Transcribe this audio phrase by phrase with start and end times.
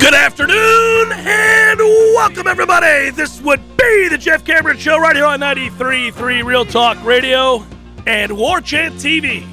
[0.00, 3.10] Good afternoon and welcome everybody.
[3.10, 7.66] This would be the Jeff Cameron Show right here on 93.3 Real Talk Radio
[8.06, 9.46] and War Chant TV.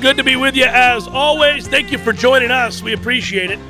[0.00, 1.68] Good to be with you as always.
[1.68, 2.82] Thank you for joining us.
[2.82, 3.60] We appreciate it.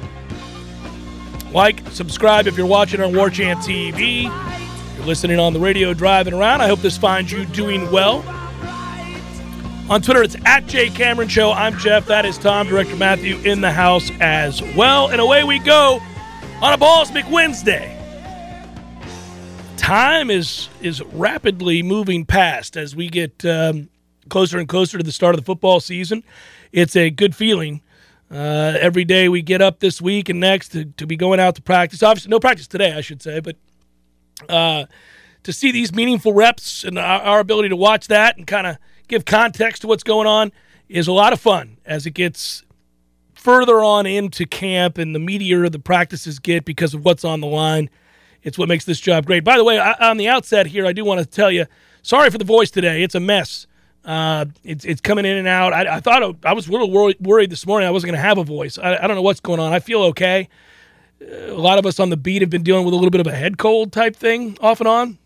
[1.53, 4.25] Like, subscribe if you're watching on War Chant TV.
[4.25, 6.63] If you're listening on the radio driving around.
[6.63, 8.25] I hope this finds you doing well.
[9.91, 11.51] On Twitter, it's at Jay Cameron Show.
[11.51, 12.05] I'm Jeff.
[12.05, 15.09] That is Tom, Director Matthew in the house as well.
[15.09, 15.99] And away we go
[16.61, 17.97] on a Balls McWednesday.
[19.79, 23.89] Time is is rapidly moving past as we get um,
[24.29, 26.23] closer and closer to the start of the football season.
[26.71, 27.81] It's a good feeling.
[28.31, 31.55] Uh, every day we get up this week and next to, to be going out
[31.55, 32.03] to practice.
[32.03, 33.57] Obviously, no practice today, I should say, but
[34.51, 34.85] uh,
[35.45, 38.77] to see these meaningful reps and our, our ability to watch that and kind of
[39.09, 40.53] give context to what's going on
[40.89, 42.65] is a lot of fun as it gets
[43.35, 47.47] further on into camp and the meatier the practices get because of what's on the
[47.47, 47.89] line.
[48.43, 49.45] It's what makes this job great.
[49.45, 51.67] By the way, I, on the outset here, I do want to tell you,
[52.03, 53.03] sorry for the voice today.
[53.03, 53.67] It's a mess.
[54.05, 55.73] Uh, it's it's coming in and out.
[55.73, 58.27] I, I thought I was a little worried, worried this morning I wasn't going to
[58.27, 58.79] have a voice.
[58.79, 59.73] I, I don't know what's going on.
[59.73, 60.49] I feel okay.
[61.21, 63.27] A lot of us on the beat have been dealing with a little bit of
[63.27, 65.19] a head cold type thing off and on,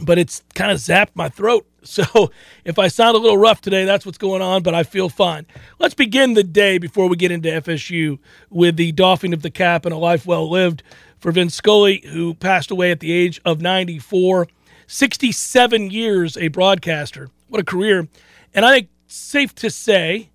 [0.00, 1.66] but it's kind of zapped my throat.
[1.88, 2.30] So
[2.66, 5.46] if I sound a little rough today, that's what's going on, but I feel fine.
[5.78, 8.18] Let's begin the day before we get into FSU
[8.50, 10.82] with the doffing of the cap and a life well lived
[11.18, 14.46] for Vin Scully, who passed away at the age of 94.
[14.86, 17.30] 67 years a broadcaster.
[17.48, 18.06] What a career.
[18.52, 20.30] And I think safe to say,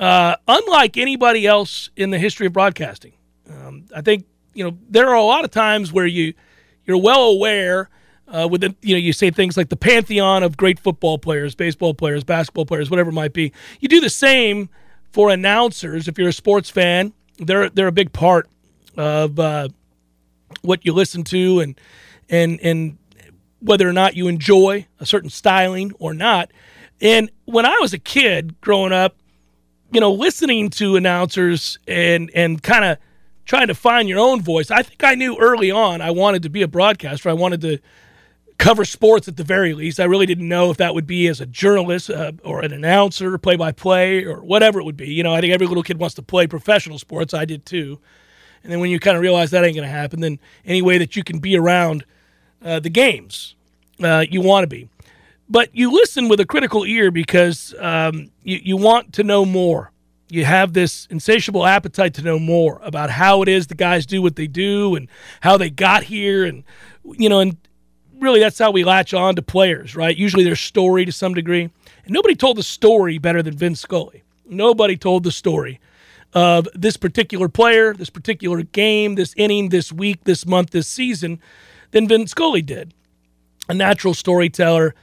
[0.00, 3.12] uh, unlike anybody else in the history of broadcasting,
[3.48, 6.34] um, I think, you know, there are a lot of times where you,
[6.84, 7.90] you're well aware–
[8.28, 11.54] uh, with the, you know you say things like the pantheon of great football players,
[11.54, 13.52] baseball players, basketball players, whatever it might be.
[13.80, 14.68] You do the same
[15.12, 16.08] for announcers.
[16.08, 18.48] If you're a sports fan, they're they're a big part
[18.96, 19.68] of uh,
[20.62, 21.80] what you listen to and
[22.28, 22.98] and and
[23.60, 26.50] whether or not you enjoy a certain styling or not.
[27.00, 29.16] And when I was a kid growing up,
[29.92, 32.98] you know, listening to announcers and and kind of
[33.44, 36.48] trying to find your own voice, I think I knew early on I wanted to
[36.48, 37.28] be a broadcaster.
[37.28, 37.78] I wanted to
[38.58, 40.00] cover sports at the very least.
[40.00, 43.36] I really didn't know if that would be as a journalist uh, or an announcer,
[43.38, 45.08] play by play, or whatever it would be.
[45.12, 47.34] You know, I think every little kid wants to play professional sports.
[47.34, 48.00] I did too.
[48.62, 50.98] And then when you kind of realize that ain't going to happen, then any way
[50.98, 52.04] that you can be around
[52.64, 53.54] uh, the games,
[54.02, 54.88] uh, you want to be.
[55.48, 59.92] But you listen with a critical ear because um, you, you want to know more.
[60.28, 64.20] You have this insatiable appetite to know more about how it is the guys do
[64.20, 65.08] what they do and
[65.40, 66.44] how they got here.
[66.44, 66.64] And,
[67.04, 67.56] you know, and
[68.26, 70.16] really that's how we latch on to players, right?
[70.16, 71.62] Usually their story to some degree.
[71.62, 74.24] And nobody told the story better than Vin Scully.
[74.44, 75.78] Nobody told the story
[76.34, 81.40] of this particular player, this particular game, this inning, this week, this month, this season
[81.92, 82.92] than Vin Scully did.
[83.68, 84.94] A natural storyteller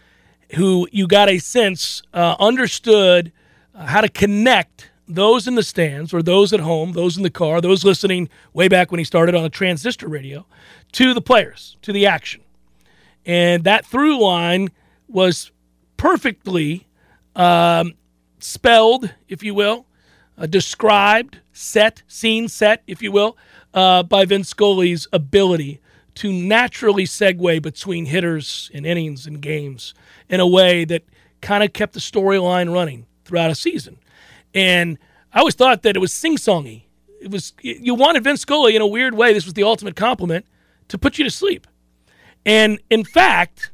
[0.56, 3.32] who you got a sense uh, understood
[3.74, 7.62] how to connect those in the stands or those at home, those in the car,
[7.62, 10.46] those listening way back when he started on a transistor radio
[10.92, 12.43] to the players, to the action.
[13.26, 14.70] And that through line
[15.08, 15.52] was
[15.98, 16.88] perfectly
[17.36, 17.94] um,
[18.40, 19.86] spelled, if you will,
[20.38, 23.38] uh, described, set, scene set, if you will,
[23.74, 25.80] uh, by Vin Scully's ability
[26.16, 29.94] to naturally segue between hitters and innings and games
[30.30, 31.04] in a way that
[31.42, 33.98] kind of kept the storyline running throughout a season.
[34.54, 34.98] And
[35.34, 36.84] I always thought that it was sing-songy.
[37.20, 39.34] It was you wanted Vin Scully in a weird way.
[39.34, 40.46] This was the ultimate compliment
[40.90, 41.66] to put you to sleep.
[42.46, 43.72] And in fact,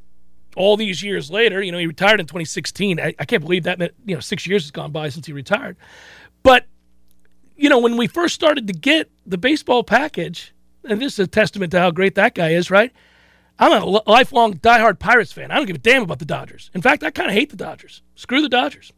[0.56, 3.00] all these years later, you know, he retired in 2016.
[3.00, 5.34] I, I can't believe that, meant, you know, six years has gone by since he
[5.34, 5.78] retired.
[6.44, 6.66] But,
[7.56, 11.28] you know, when we first started to get the baseball package, and this is a
[11.28, 12.92] testament to how great that guy is, right?
[13.58, 15.52] I'm a lifelong diehard Pirates fan.
[15.52, 16.72] I don't give a damn about the Dodgers.
[16.74, 18.02] In fact, I kind of hate the Dodgers.
[18.16, 18.94] Screw the Dodgers.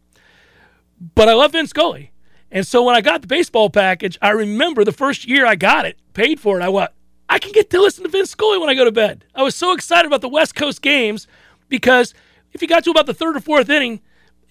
[1.16, 2.12] But I love Vin Scully.
[2.52, 5.86] And so when I got the baseball package, I remember the first year I got
[5.86, 6.92] it, paid for it, I went,
[7.32, 9.24] I can get to listen to Vin Scully when I go to bed.
[9.34, 11.28] I was so excited about the West Coast games
[11.70, 12.14] because
[12.52, 14.02] if you got to about the third or fourth inning,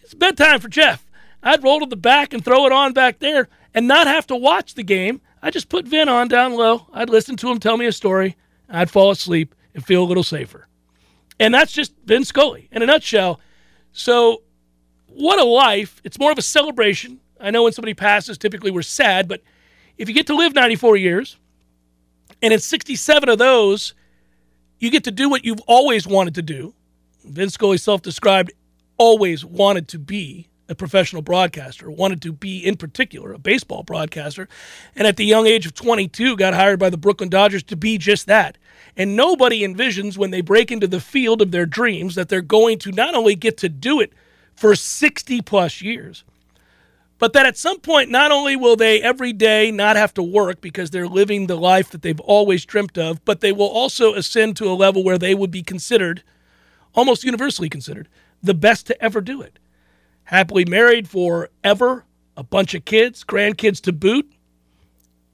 [0.03, 1.05] it's bedtime for Jeff.
[1.43, 4.35] I'd roll to the back and throw it on back there and not have to
[4.35, 5.21] watch the game.
[5.43, 6.87] I just put Vin on down low.
[6.91, 8.38] I'd listen to him tell me a story.
[8.67, 10.67] I'd fall asleep and feel a little safer.
[11.38, 13.41] And that's just Vin Scully in a nutshell.
[13.93, 14.41] So,
[15.06, 16.00] what a life.
[16.03, 17.21] It's more of a celebration.
[17.38, 19.43] I know when somebody passes, typically we're sad, but
[19.99, 21.37] if you get to live 94 years,
[22.42, 23.94] and in 67 of those,
[24.78, 26.75] you get to do what you've always wanted to do.
[27.25, 28.52] Vin Scully self described
[28.96, 34.48] always wanted to be a professional broadcaster, wanted to be, in particular, a baseball broadcaster.
[34.94, 37.98] And at the young age of 22, got hired by the Brooklyn Dodgers to be
[37.98, 38.56] just that.
[38.96, 42.78] And nobody envisions when they break into the field of their dreams that they're going
[42.81, 44.12] to not only get to do it
[44.54, 46.25] for 60 plus years,
[47.20, 50.62] but that at some point, not only will they every day not have to work
[50.62, 54.56] because they're living the life that they've always dreamt of, but they will also ascend
[54.56, 56.22] to a level where they would be considered,
[56.94, 58.08] almost universally considered,
[58.43, 59.58] the best to ever do it.
[60.25, 62.06] Happily married forever,
[62.38, 64.32] a bunch of kids, grandkids to boot.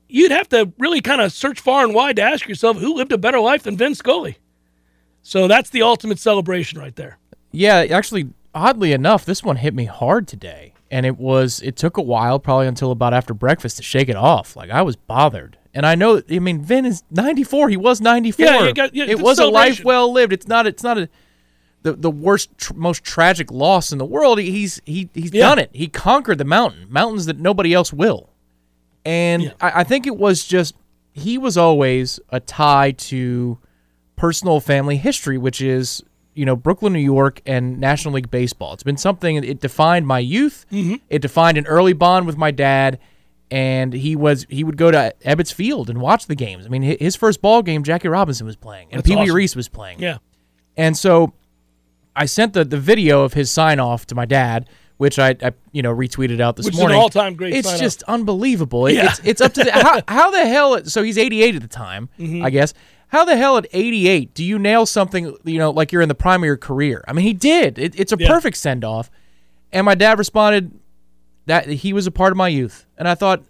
[0.08, 3.12] You'd have to really kind of search far and wide to ask yourself who lived
[3.12, 4.38] a better life than Vin Scully.
[5.22, 7.18] So that's the ultimate celebration right there.
[7.52, 11.96] Yeah, actually, oddly enough, this one hit me hard today, and it was it took
[11.96, 14.56] a while, probably until about after breakfast, to shake it off.
[14.56, 16.22] Like I was bothered, and I know.
[16.30, 17.68] I mean, Vin is ninety four.
[17.68, 18.46] He was ninety four.
[18.46, 20.32] Yeah, you got- yeah, it was a life well lived.
[20.32, 20.66] It's not.
[20.66, 21.08] It's not a
[21.82, 24.38] the the worst, tr- most tragic loss in the world.
[24.40, 25.48] He's he he's Yeah.
[25.48, 25.70] done it.
[25.72, 28.30] He conquered the mountain, mountains that nobody else will.
[29.04, 29.50] And Yeah.
[29.60, 30.74] I, I think it was just
[31.12, 33.58] he was always a tie to
[34.16, 36.02] personal family history, which is
[36.36, 38.72] you know Brooklyn, New York, and National League baseball.
[38.74, 40.64] It's been something it defined my youth.
[40.70, 40.96] Mm-hmm.
[41.10, 42.98] It defined an early bond with my dad,
[43.50, 46.66] and he was he would go to Ebbets Field and watch the games.
[46.66, 49.34] I mean, his first ball game, Jackie Robinson was playing, and That's Pee Wee awesome.
[49.36, 49.98] Reese was playing.
[50.00, 50.18] Yeah.
[50.76, 51.32] And so
[52.14, 54.68] I sent the, the video of his sign off to my dad,
[54.98, 56.98] which I, I you know retweeted out this Which morning.
[56.98, 58.86] all-time great It's just unbelievable.
[58.86, 59.06] It- Yeah.
[59.06, 60.84] It's it's up to the, how how the hell.
[60.84, 62.44] So he's 88 at the time, Mm-hmm.
[62.44, 62.74] I guess.
[63.08, 66.14] How the hell at 88 do you nail something you know like you're in the
[66.14, 67.04] prime of your career?
[67.06, 67.78] I mean, he did.
[67.78, 68.28] It, it's a Yeah.
[68.28, 69.10] perfect send off.
[69.72, 70.72] And my dad responded
[71.46, 73.42] that he was a part of my youth, and I thought,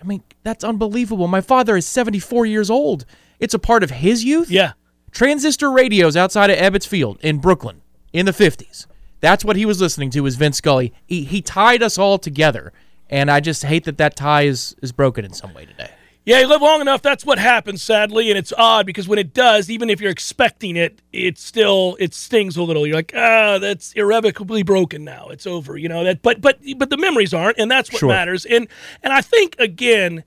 [0.00, 1.26] I mean, that's unbelievable.
[1.28, 3.04] My father is 74 years old.
[3.40, 4.72] It's a part of his youth Yeah.
[5.10, 7.80] transistor radios outside of Ebbets Field in Brooklyn
[8.12, 8.86] in the 50s.
[9.20, 10.92] That's what he was listening to was Vin Scully.
[11.06, 12.72] He, he tied us all together,
[13.10, 15.90] and I just hate that that tie is, is broken in some way today.
[16.24, 19.34] Yeah, you live long enough, that's what happens, sadly, and it's odd because when it
[19.34, 22.86] does, even if you're expecting it, it still it stings a little.
[22.86, 25.28] You're like, ah, that's irrevocably broken now.
[25.30, 26.22] It's over, you know that.
[26.22, 28.08] But but but the memories aren't, and that's what Sure.
[28.08, 28.44] matters.
[28.44, 28.68] And
[29.02, 30.22] and I think again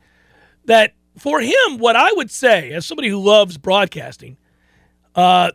[0.66, 4.36] that for him, what I would say as somebody who loves broadcasting,
[5.16, 5.52] uh,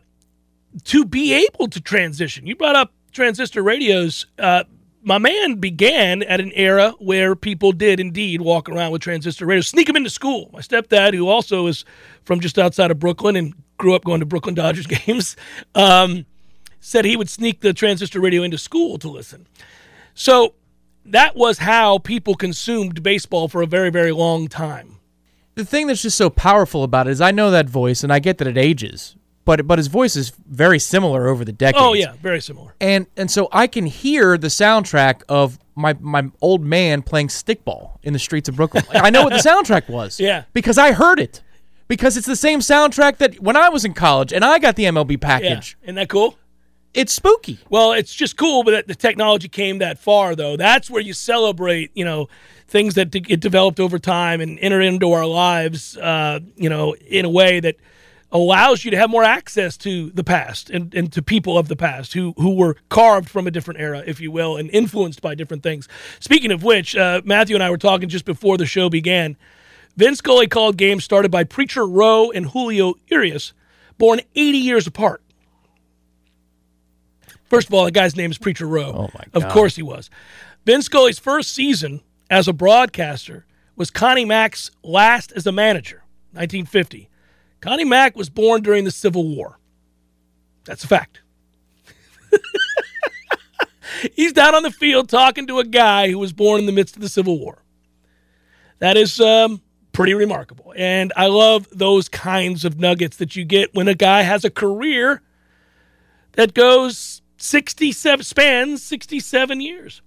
[0.85, 2.47] to be able to transition.
[2.47, 4.25] You brought up transistor radios.
[4.39, 4.63] Uh,
[5.03, 9.67] my man began at an era where people did indeed walk around with transistor radios,
[9.67, 10.49] sneak them into school.
[10.53, 11.85] My stepdad, who also is
[12.23, 15.35] from just outside of Brooklyn and grew up going to Brooklyn Dodgers games,
[15.75, 16.25] um,
[16.79, 19.47] said he would sneak the transistor radio into school to listen.
[20.13, 20.53] So
[21.05, 24.97] that was how people consumed baseball for a very, very long time.
[25.55, 28.19] The thing that's just so powerful about it is I know that voice, and I
[28.19, 31.77] get that it ages, but but his voice is very similar over the decades.
[31.81, 32.75] Oh yeah, very similar.
[32.81, 37.97] and and so I can hear the soundtrack of my my old man playing stickball
[38.03, 38.83] in the streets of Brooklyn.
[38.93, 40.19] Like, I know what the soundtrack was.
[40.19, 40.43] Yeah.
[40.53, 41.41] because I heard it.
[41.87, 44.85] Because it's the same soundtrack that when I was in college and I got the
[44.85, 45.77] MLB package.
[45.81, 46.37] Yeah, isn't that cool?
[46.93, 47.59] It's spooky.
[47.69, 50.55] Well, it's just cool, but that the technology came that far, though.
[50.57, 52.27] That's where you celebrate, you know,
[52.67, 57.25] things that get developed over time and enter into our lives, uh, you know, in
[57.25, 57.75] a way that
[58.31, 61.75] allows you to have more access to the past and, and to people of the
[61.75, 65.35] past who who were carved from a different era, if you will, and influenced by
[65.35, 65.87] different things.
[66.19, 69.37] Speaking of which, uh, Matthew and I were talking just before the show began.
[69.97, 73.51] Vin Scully called games started by Preacher Roe and Julio Urias,
[73.97, 75.21] born 80 years apart.
[77.49, 78.93] First of all, the guy's name is Preacher Roe.
[78.93, 80.09] Oh, my Of course he was.
[80.65, 83.45] Vin Scully's first season as a broadcaster
[83.75, 87.09] was Connie Mack's last as a manager, 1950.
[87.61, 89.59] Connie Mack was born during the Civil War.
[90.65, 91.21] That's a fact.
[94.15, 96.95] He's down on the field talking to a guy who was born in the midst
[96.95, 97.63] of the Civil War.
[98.79, 99.61] That is um,
[99.93, 100.73] pretty remarkable.
[100.75, 104.49] And I love those kinds of nuggets that you get when a guy has a
[104.49, 105.21] career
[106.33, 110.01] that goes 67, spans 67 years.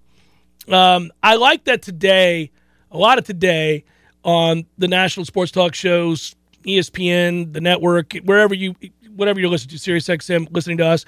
[0.69, 2.51] Um, I like that today,
[2.91, 3.85] a lot of today
[4.25, 6.35] on the national sports talk shows,
[6.67, 8.75] ESPN, the network, wherever you,
[9.15, 11.05] whatever you're listening to, Sirius XM, listening to us.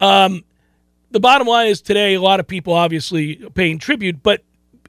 [0.00, 0.44] Um,
[1.10, 4.42] the bottom line is today, a lot of people obviously paying tribute, but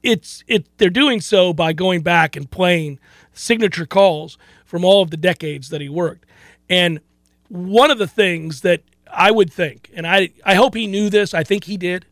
[0.04, 3.00] it's it they're doing so by going back and playing
[3.34, 6.26] signature calls from all of the decades that he worked.
[6.70, 7.00] And
[7.48, 11.34] one of the things that I would think, and I I hope he knew this,
[11.34, 12.06] I think he did,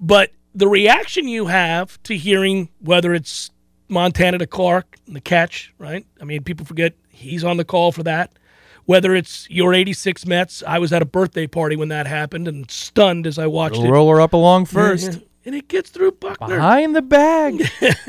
[0.00, 3.50] but the reaction you have to hearing whether it's
[3.88, 6.06] Montana to Clark and the catch, right?
[6.20, 8.32] I mean, people forget he's on the call for that.
[8.86, 12.70] Whether it's your 86 Mets, I was at a birthday party when that happened and
[12.70, 13.90] stunned as I watched it.
[13.90, 15.20] Roll her up along first.
[15.46, 16.56] And it gets through Buckner.
[16.56, 17.66] Behind the bag.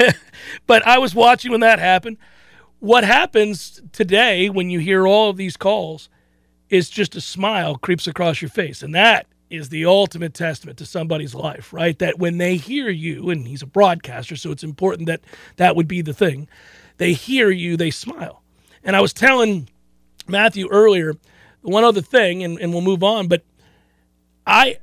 [0.68, 2.18] but I was watching when that happened.
[2.80, 6.10] What happens today when you hear all of these calls
[6.70, 8.84] is just a smile creeps across your face.
[8.84, 11.98] And that is the ultimate testament to somebody's life, right?
[12.00, 15.22] That when they hear you, and he's a broadcaster, so it's important that
[15.58, 16.48] that would be the thing,
[16.98, 18.42] they hear you, they smile.
[18.84, 19.70] And I was telling
[20.28, 21.16] Matthew earlier
[21.62, 23.44] one other thing, and, and we'll move on, but
[24.46, 24.78] I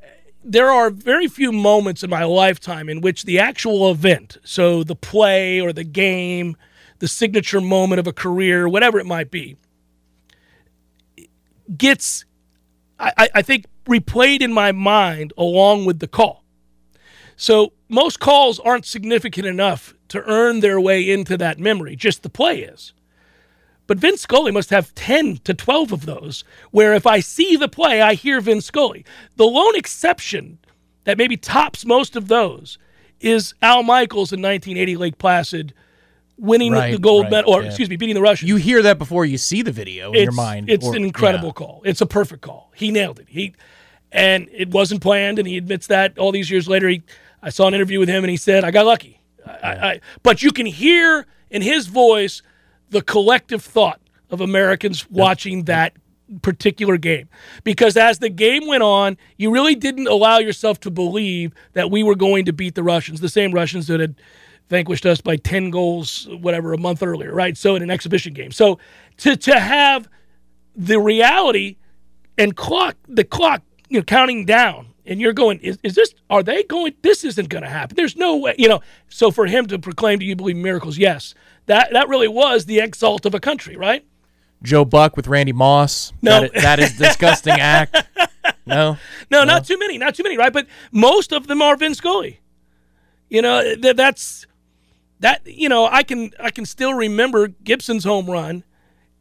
[0.44, 4.96] there are very few moments in my lifetime in which the actual event, so the
[4.96, 6.56] play or the game,
[6.98, 9.56] the signature moment of a career, whatever it might be,
[11.76, 12.24] gets,
[12.98, 16.44] I, I think, replayed in my mind along with the call.
[17.36, 22.28] So most calls aren't significant enough to earn their way into that memory, just the
[22.28, 22.92] play is.
[23.86, 27.68] But Vin Scully must have 10 to 12 of those where if I see the
[27.68, 29.04] play, I hear Vin Scully.
[29.36, 30.58] The lone exception
[31.04, 32.78] that maybe tops most of those
[33.20, 35.74] is Al Michaels in 1980 Lake Placid
[36.36, 37.68] winning Right, the gold right, medal, or yeah.
[37.68, 38.48] excuse me, beating the Russians.
[38.48, 40.70] You hear that before you see the video in it's, your mind.
[40.70, 41.52] It's or- an incredible yeah.
[41.52, 41.82] call.
[41.84, 42.72] It's a perfect call.
[42.74, 43.26] He nailed it.
[43.28, 43.54] He
[44.10, 46.88] and it wasn't planned, and he admits that all these years later.
[46.88, 47.02] He,
[47.42, 50.42] I saw an interview with him, and he said, "I got lucky." I, I, but
[50.42, 52.42] you can hear in his voice
[52.90, 55.94] the collective thought of Americans watching that
[56.40, 57.28] particular game.
[57.64, 62.02] Because as the game went on, you really didn't allow yourself to believe that we
[62.02, 64.14] were going to beat the Russians, the same Russians that had
[64.72, 67.58] vanquished us by 10 goals, whatever, a month earlier, right?
[67.58, 68.50] So in an exhibition game.
[68.50, 68.78] So
[69.18, 70.08] to, to have
[70.74, 71.76] the reality
[72.38, 76.42] and clock, the clock, you know, counting down, and you're going, is, is this, are
[76.42, 77.96] they going, this isn't going to happen.
[77.96, 78.80] There's no way, you know.
[79.10, 80.96] So for him to proclaim, do you believe in miracles?
[80.96, 81.34] Yes.
[81.66, 84.06] That, that really was the exalt of a country, right?
[84.62, 86.14] Joe Buck with Randy Moss.
[86.22, 86.40] No.
[86.40, 88.04] That, that is disgusting act.
[88.64, 88.96] No.
[89.30, 90.52] No, not too many, not too many, right?
[90.52, 92.40] But most of them are Vin Scully.
[93.28, 94.46] You know, th- that's
[95.22, 95.42] that.
[95.46, 98.64] You know, I can I can still remember Gibson's home run,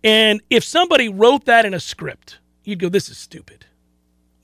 [0.03, 3.65] and if somebody wrote that in a script, you'd go, "This is stupid."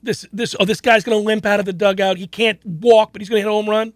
[0.02, 2.16] This this oh, this guy's going to limp out of the dugout.
[2.16, 3.92] He can't walk, but he's going to hit a home run.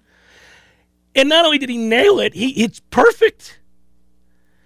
[1.14, 3.60] And not only did he nail it, he it's perfect.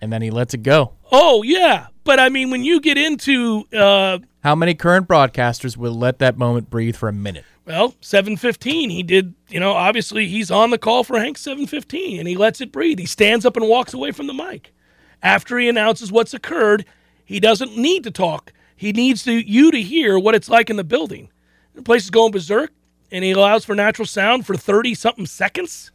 [0.00, 0.94] And then he lets it go.
[1.10, 5.94] Oh yeah, but I mean, when you get into uh, How many current broadcasters will
[5.94, 7.44] let that moment breathe for a minute?
[7.66, 12.28] Well, 715, he did, you know, obviously he's on the call for Hank 715 and
[12.28, 13.00] he lets it breathe.
[13.00, 14.72] He stands up and walks away from the mic.
[15.20, 16.84] After he announces what's occurred,
[17.24, 18.52] he doesn't need to talk.
[18.76, 21.28] He needs to, you to hear what it's like in the building.
[21.74, 22.70] The place is going berserk
[23.10, 25.90] and he allows for natural sound for 30 something seconds.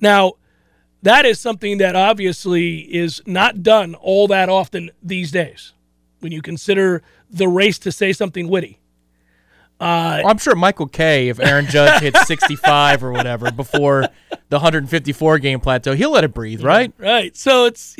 [0.00, 0.34] Now,
[1.02, 5.74] that is something that obviously is not done all that often these days
[6.20, 8.80] when you consider the race to say something witty.
[9.80, 14.08] Well, I'm sure Michael Kay, if Aaron Judge hits 65 or whatever before
[14.48, 16.92] the 154 game plateau, he'll let it breathe, right?
[16.98, 17.36] Right.
[17.36, 17.96] So it's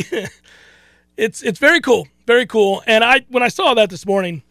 [1.16, 2.82] it's it's very cool, very cool.
[2.87, 4.42] And I when I saw that this morning,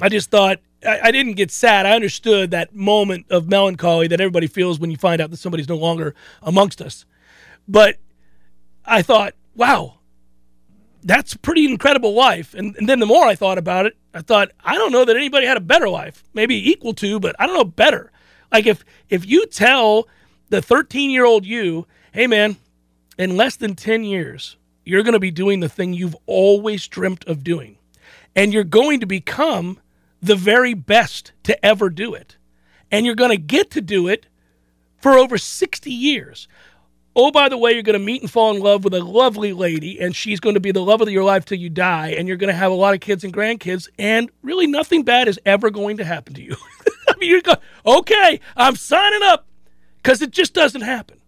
[0.00, 1.86] I just thought I, I didn't get sad.
[1.86, 5.68] I understood that moment of melancholy that everybody feels when you find out that somebody's
[5.68, 7.04] no longer amongst us.
[7.68, 7.96] But
[8.84, 9.98] I thought, wow,
[11.02, 12.54] that's a pretty incredible life.
[12.54, 15.16] And, and then the more I thought about it, I thought, I don't know that
[15.16, 16.24] anybody had a better life.
[16.34, 18.12] Maybe equal to, but I don't know better.
[18.50, 20.08] Like if if you tell
[20.50, 22.56] the 13 year old you, hey man,
[23.18, 27.24] in less than 10 years, you're going to be doing the thing you've always dreamt
[27.26, 27.78] of doing.
[28.34, 29.78] And you're going to become
[30.20, 32.36] the very best to ever do it.
[32.90, 34.26] And you're going to get to do it
[34.98, 36.48] for over 60 years.
[37.14, 39.52] Oh, by the way, you're going to meet and fall in love with a lovely
[39.52, 42.26] lady, and she's going to be the love of your life till you die, and
[42.26, 45.38] you're going to have a lot of kids and grandkids, and really nothing bad is
[45.44, 46.56] ever going to happen to you.
[47.08, 49.46] I you're go, okay, I'm signing up
[50.02, 51.18] because it just doesn't happen.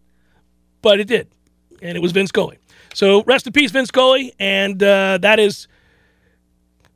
[0.81, 1.29] But it did,
[1.83, 2.59] and it was Vin Scully.
[2.95, 5.69] So rest in peace, Vin Scully, and uh, that is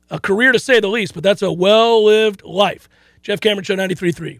[0.09, 2.89] a career to say the least, but that's a well lived life.
[3.21, 4.39] Jeff Cameron Show 93.3.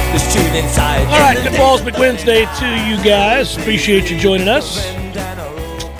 [1.07, 3.55] All right, good Balls McWednesday to you guys.
[3.57, 4.85] Appreciate you joining us.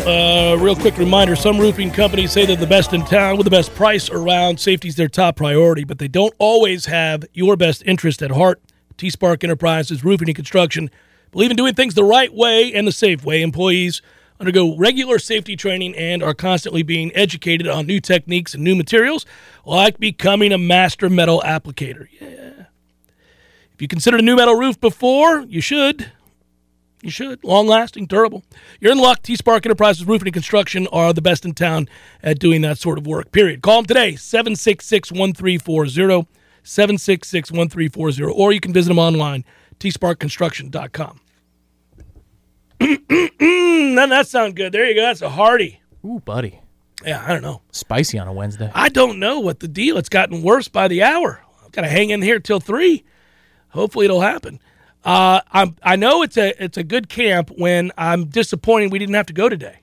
[0.06, 3.52] Uh, real quick reminder some roofing companies say they're the best in town with the
[3.52, 4.60] best price around.
[4.60, 8.62] Safety's their top priority, but they don't always have your best interest at heart.
[8.98, 10.90] T Spark Enterprises, Roofing and Construction,
[11.32, 13.42] believe in doing things the right way and the safe way.
[13.42, 14.02] Employees
[14.40, 19.26] undergo regular safety training and are constantly being educated on new techniques and new materials,
[19.66, 22.08] like becoming a master metal applicator.
[22.20, 22.61] Yeah.
[23.82, 26.12] If you considered a new metal roof before, you should.
[27.02, 27.44] You should.
[27.44, 28.44] Long lasting, durable.
[28.80, 29.24] You're in luck.
[29.24, 31.90] T Spark Enterprises Roofing and Construction are the best in town
[32.22, 33.64] at doing that sort of work, period.
[33.64, 36.28] Call them today, 766 1340,
[36.62, 39.44] 766 1340, or you can visit them online,
[39.80, 41.20] tsparkconstruction.com.
[42.80, 43.00] Doesn't
[43.96, 44.74] that sound good?
[44.74, 45.02] There you go.
[45.02, 45.82] That's a hearty.
[46.06, 46.60] Ooh, buddy.
[47.04, 47.64] Yeah, I don't know.
[47.72, 48.70] Spicy on a Wednesday.
[48.76, 49.98] I don't know what the deal.
[49.98, 51.42] It's gotten worse by the hour.
[51.66, 53.06] I've got to hang in here till three.
[53.72, 54.60] Hopefully, it'll happen.
[55.04, 59.16] Uh, I'm, I know it's a it's a good camp when I'm disappointed we didn't
[59.16, 59.80] have to go today.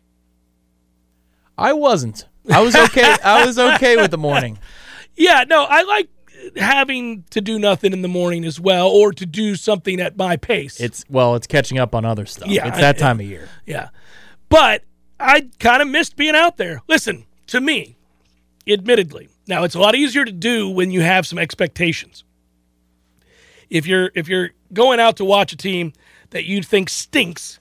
[1.56, 2.26] I wasn't.
[2.50, 3.16] I was okay.
[3.24, 4.58] I was okay with the morning.
[5.20, 6.08] Yeah, no, I like
[6.56, 10.36] having to do nothing in the morning as well, or to do something at my
[10.36, 10.78] pace.
[10.80, 12.48] It's well, it's catching up on other stuff.
[12.48, 13.48] Yeah, it's that I- time of year.
[13.66, 13.88] Yeah.
[14.48, 14.84] But
[15.18, 16.82] I kind of missed being out there.
[16.86, 17.96] Listen, to me,
[18.68, 19.28] admittedly.
[19.48, 22.22] Now, it's a lot easier to do when you have some expectations.
[23.70, 25.92] If you're if you're going out to watch a team
[26.30, 27.58] that you think stinks,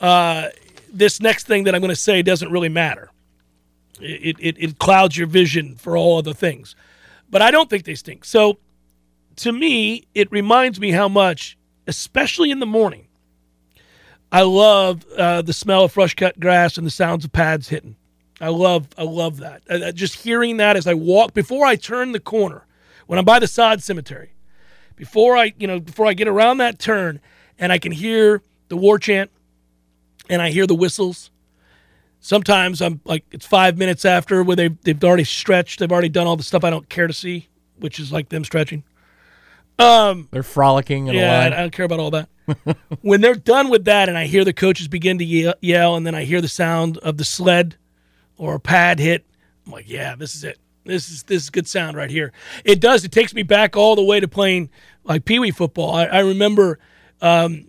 [0.00, 0.48] uh,
[0.92, 3.10] this next thing that I'm going to say doesn't really matter.
[4.00, 6.74] It, it it clouds your vision for all other things.
[7.30, 8.24] But I don't think they stink.
[8.24, 8.58] So
[9.36, 13.08] to me, it reminds me how much, especially in the morning,
[14.30, 17.96] I love uh, the smell of fresh cut grass and the sounds of pads hitting.
[18.40, 19.62] I love, I love that.
[19.70, 22.66] Uh, just hearing that as I walk before I turn the corner,
[23.06, 24.33] when I'm by the sod cemetery,
[24.96, 27.20] before I, you know, before I get around that turn,
[27.58, 29.30] and I can hear the war chant,
[30.28, 31.30] and I hear the whistles.
[32.20, 36.26] Sometimes I'm like, it's five minutes after where they've they've already stretched, they've already done
[36.26, 38.82] all the stuff I don't care to see, which is like them stretching.
[39.78, 42.28] Um, They're frolicking in Yeah, I don't care about all that.
[43.00, 46.06] when they're done with that, and I hear the coaches begin to yell, yell, and
[46.06, 47.76] then I hear the sound of the sled
[48.36, 49.24] or a pad hit,
[49.66, 50.58] I'm like, yeah, this is it.
[50.84, 52.32] This is this is good sound right here.
[52.64, 53.04] It does.
[53.04, 54.70] It takes me back all the way to playing
[55.04, 55.94] like pee wee football.
[55.94, 56.78] I, I remember
[57.22, 57.66] um,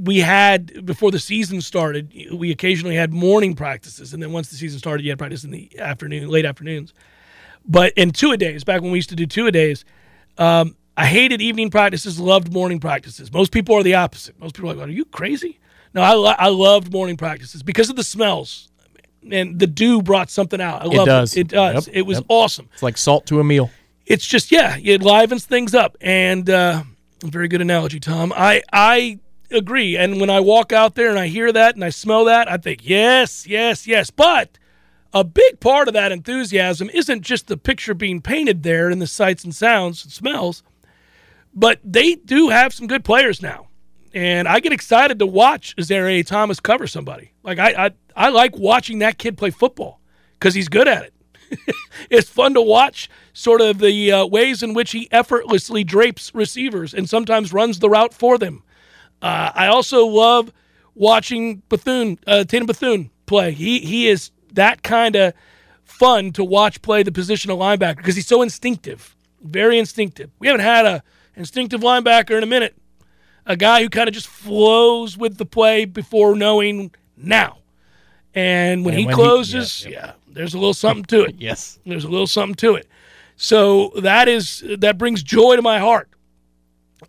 [0.00, 2.12] we had before the season started.
[2.32, 5.50] We occasionally had morning practices, and then once the season started, you had practice in
[5.50, 6.94] the afternoon, late afternoons.
[7.66, 9.84] But in two a days, back when we used to do two a days,
[10.38, 13.30] um, I hated evening practices, loved morning practices.
[13.30, 14.38] Most people are the opposite.
[14.40, 15.60] Most people are like, "Are you crazy?"
[15.94, 18.67] No, I, lo- I loved morning practices because of the smells,
[19.30, 20.82] and the dew brought something out.
[20.82, 21.36] I It love does.
[21.36, 21.86] It, it does.
[21.86, 22.26] Yep, It was yep.
[22.28, 22.68] awesome.
[22.72, 23.70] It's like salt to a meal.
[24.06, 26.82] It's just yeah, it livens things up, and uh,
[27.22, 28.32] very good analogy, Tom.
[28.34, 29.18] I I
[29.50, 29.96] agree.
[29.96, 32.56] And when I walk out there and I hear that and I smell that, I
[32.56, 34.10] think yes, yes, yes.
[34.10, 34.58] But
[35.12, 39.06] a big part of that enthusiasm isn't just the picture being painted there and the
[39.06, 40.62] sights and sounds and smells,
[41.54, 43.67] but they do have some good players now.
[44.18, 47.34] And I get excited to watch Zare Thomas cover somebody.
[47.44, 50.00] Like I, I, I like watching that kid play football
[50.32, 51.14] because he's good at it.
[52.10, 56.92] it's fun to watch sort of the uh, ways in which he effortlessly drapes receivers
[56.94, 58.64] and sometimes runs the route for them.
[59.22, 60.52] Uh, I also love
[60.96, 63.52] watching Bethune, uh, Tatum Bethune play.
[63.52, 65.32] He he is that kind of
[65.84, 70.32] fun to watch play the position of linebacker because he's so instinctive, very instinctive.
[70.40, 71.04] We haven't had a
[71.36, 72.74] instinctive linebacker in a minute.
[73.48, 77.58] A guy who kind of just flows with the play before knowing now.
[78.34, 81.34] And when And he when he- closes, yeah, yeah, there's a little something to it.
[81.38, 81.80] Yes.
[81.84, 82.86] There's a little something to it.
[83.36, 86.08] So that is that brings joy to my heart.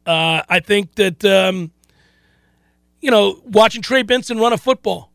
[0.05, 1.71] Uh, I think that um,
[3.01, 5.11] you know watching Trey Benson run a football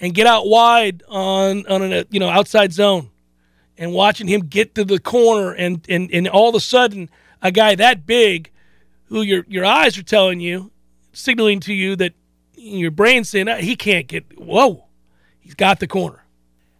[0.00, 3.10] and get out wide on on a you know outside zone,
[3.78, 7.08] and watching him get to the corner and and and all of a sudden
[7.42, 8.50] a guy that big,
[9.06, 10.70] who your your eyes are telling you,
[11.12, 12.12] signaling to you that
[12.54, 14.24] your brain's saying "Ah, he can't get.
[14.38, 14.86] Whoa,
[15.40, 16.24] he's got the corner.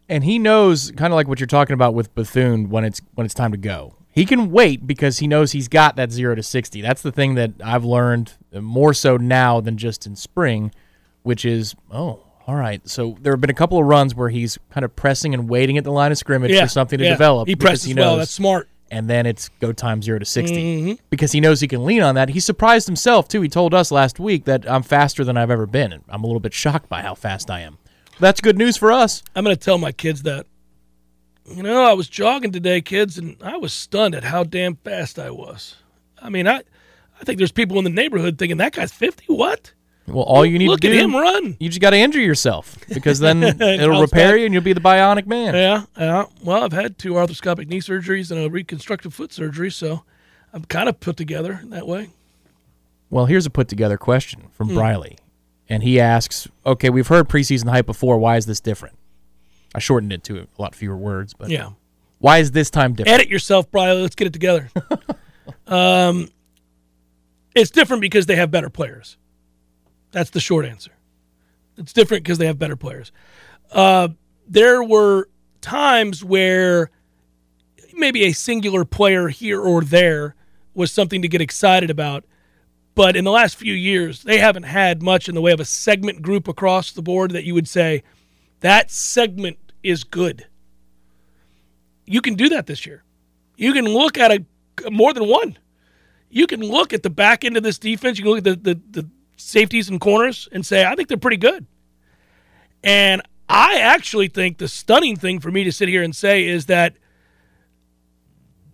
[0.08, 3.24] and he knows kind of like what you're talking about with Bethune when it's when
[3.24, 3.94] it's time to go.
[4.10, 6.80] He can wait because he knows he's got that 0 to 60.
[6.80, 10.72] That's the thing that I've learned more so now than just in spring,
[11.22, 12.80] which is, oh, all right.
[12.88, 15.76] So there have been a couple of runs where he's kind of pressing and waiting
[15.76, 17.10] at the line of scrimmage Yeah, for something to yeah.
[17.10, 17.46] develop.
[17.46, 18.12] He presses he well.
[18.12, 18.70] knows- That's smart.
[18.90, 20.92] And then it's go time 0 to 60 Mm-hmm.
[21.10, 22.28] because he knows he can lean on that.
[22.30, 23.40] He surprised himself too.
[23.42, 25.92] He told us last week that I'm faster than I've ever been.
[25.92, 27.78] and I'm a little bit shocked by how fast I am.
[28.20, 29.22] That's good news for us.
[29.34, 30.46] I'm going to tell my kids that.
[31.48, 35.18] You know, I was jogging today, kids, and I was stunned at how damn fast
[35.18, 35.76] I was.
[36.20, 36.62] I mean, I,
[37.20, 39.26] I think there's people in the neighborhood thinking that guy's 50.
[39.28, 39.72] What?
[40.06, 41.56] Well, all you need Look to at do him run.
[41.58, 44.38] You just got to injure yourself because then it'll repair back.
[44.38, 45.54] you and you'll be the bionic man.
[45.54, 46.24] Yeah, yeah.
[46.42, 50.04] Well, I've had two arthroscopic knee surgeries and a reconstructive foot surgery, so
[50.52, 52.10] I'm kind of put together that way.
[53.10, 55.18] Well, here's a put together question from Briley.
[55.68, 58.18] And he asks, okay, we've heard preseason hype before.
[58.18, 58.96] Why is this different?
[59.74, 61.70] I shortened it to a lot fewer words, but Yeah.
[62.18, 63.14] why is this time different?
[63.14, 64.02] Edit yourself, Briley.
[64.02, 64.70] Let's get it together.
[65.66, 66.28] um,
[67.54, 69.16] it's different because they have better players.
[70.12, 70.92] That's the short answer.
[71.76, 73.12] It's different because they have better players.
[73.70, 74.08] Uh,
[74.48, 75.28] there were
[75.60, 76.90] times where
[77.92, 80.34] maybe a singular player here or there
[80.74, 82.24] was something to get excited about.
[82.94, 85.64] But in the last few years, they haven't had much in the way of a
[85.64, 88.02] segment group across the board that you would say
[88.60, 90.46] that segment is good.
[92.06, 93.04] You can do that this year.
[93.56, 94.44] You can look at a
[94.90, 95.58] more than one.
[96.30, 98.18] You can look at the back end of this defense.
[98.18, 101.16] You can look at the, the, the safeties and corners and say, I think they're
[101.18, 101.66] pretty good.
[102.82, 106.66] And I actually think the stunning thing for me to sit here and say is
[106.66, 106.94] that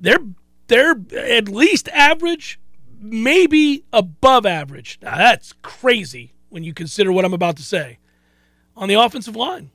[0.01, 0.18] they're
[0.68, 2.59] they're at least average,
[3.01, 4.98] maybe above average.
[5.03, 7.98] Now that's crazy when you consider what I'm about to say.
[8.77, 9.70] On the offensive line.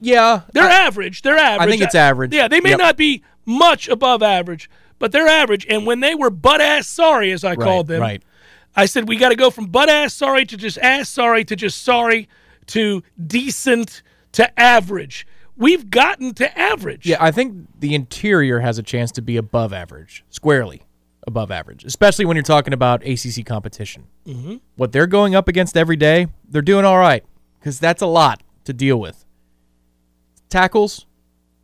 [0.00, 0.42] yeah.
[0.52, 1.22] They're average.
[1.22, 1.66] They're average.
[1.66, 2.32] I think it's average.
[2.32, 2.78] Yeah, they may Yep.
[2.78, 5.66] not be much above average, but they're average.
[5.68, 8.22] And when they were butt ass sorry, as I right, called them, Right.
[8.74, 11.56] I said we got to go from butt ass sorry to just ass sorry to
[11.56, 12.28] just sorry
[12.66, 15.26] to decent to average.
[15.56, 17.06] We've gotten to average.
[17.06, 20.82] Yeah, I think the interior has a chance to be above average, squarely
[21.26, 24.06] above average, especially when you're talking about ACC competition.
[24.26, 24.56] Mm-hmm.
[24.76, 27.24] What they're going up against every day, they're doing all right
[27.60, 29.24] because that's a lot to deal with.
[30.48, 31.06] Tackles,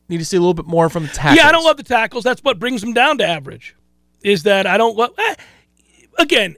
[0.09, 1.37] need to see a little bit more from the tackles.
[1.39, 2.25] Yeah, I don't love the tackles.
[2.25, 3.75] That's what brings them down to average.
[4.23, 5.11] Is that I don't love.
[5.19, 5.35] eh,
[6.19, 6.57] again,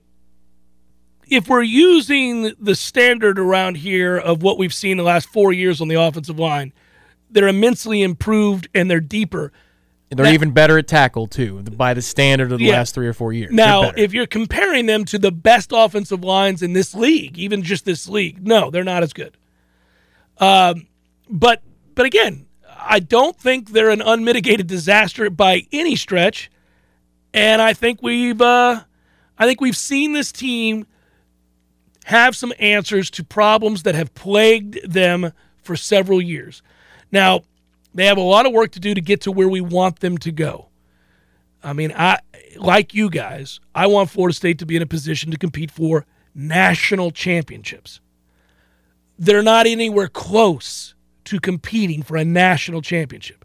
[1.31, 5.81] if we're using the standard around here of what we've seen the last four years
[5.81, 6.73] on the offensive line,
[7.31, 9.53] they're immensely improved and they're deeper.
[10.11, 12.73] They're that- even better at tackle too, by the standard of the Yeah.
[12.73, 13.53] last three or four years.
[13.53, 17.85] Now, if you're comparing them to the best offensive lines in this league, even just
[17.85, 19.37] this league, no, they're not as good.
[20.39, 20.87] Um,
[21.29, 21.63] but
[21.95, 22.47] but again,
[22.83, 26.51] I don't think they're an unmitigated disaster by any stretch,
[27.35, 28.81] and I think we've uh,
[29.39, 30.87] I think we've seen this team
[32.05, 35.33] have some answers to problems that have plagued them
[35.63, 36.63] for several years.
[37.13, 37.43] Now,
[37.95, 40.19] they have a lot of work to do to get to where we want them
[40.19, 40.69] to go.
[41.63, 42.19] I mean, I
[42.57, 46.07] like you guys, I want Florida State to be in a position to compete for
[46.35, 48.01] national championships.
[49.19, 53.45] They're not anywhere close to competing for a national championship.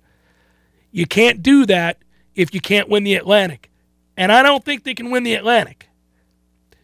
[0.91, 1.97] You can't do that
[2.35, 3.69] if you can't win the Atlantic.
[4.15, 5.89] And I don't think they can win the Atlantic.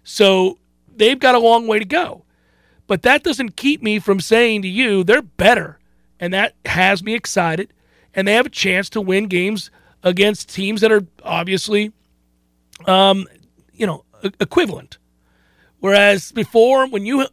[0.04, 0.58] So
[1.02, 2.24] they've got a long way to go.
[2.88, 5.80] But that doesn't keep me from saying to you, they're better.
[6.20, 7.74] And that has me excited.
[8.14, 9.72] And they have a chance to win games
[10.04, 11.92] against teams that are obviously,
[12.86, 13.26] um,
[13.74, 14.04] you know,
[14.40, 14.98] equivalent.
[15.80, 17.26] Whereas before, when you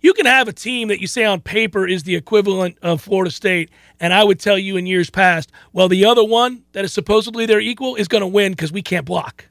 [0.00, 3.30] you can have a team that you say on paper is the equivalent of Florida
[3.30, 6.92] State, and I would tell you in years past, well, the other one that is
[6.92, 9.46] supposedly their equal is going to win because we can't block.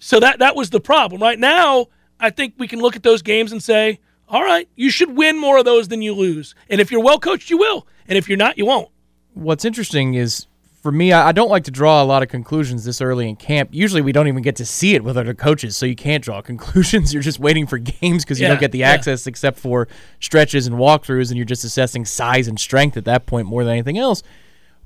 [0.00, 1.22] So that that was the problem.
[1.22, 1.86] Right now,
[2.20, 5.38] I think we can look at those games and say, all right, you should win
[5.38, 6.54] more of those than you lose.
[6.68, 7.86] And if you're well coached, you will.
[8.06, 8.88] And if you're not, you won't.
[9.34, 10.46] What's interesting is
[10.82, 13.70] for me, I, don't like to draw a lot of conclusions this early in camp.
[13.72, 16.40] Usually, we don't even get to see it with other coaches, so you can't draw
[16.52, 17.12] conclusions.
[17.12, 18.90] You're just waiting for games because you Yeah, don't get the yeah.
[18.90, 19.88] access except for
[20.20, 23.72] stretches and walkthroughs, and you're just assessing size and strength at that point more than
[23.72, 24.22] anything else.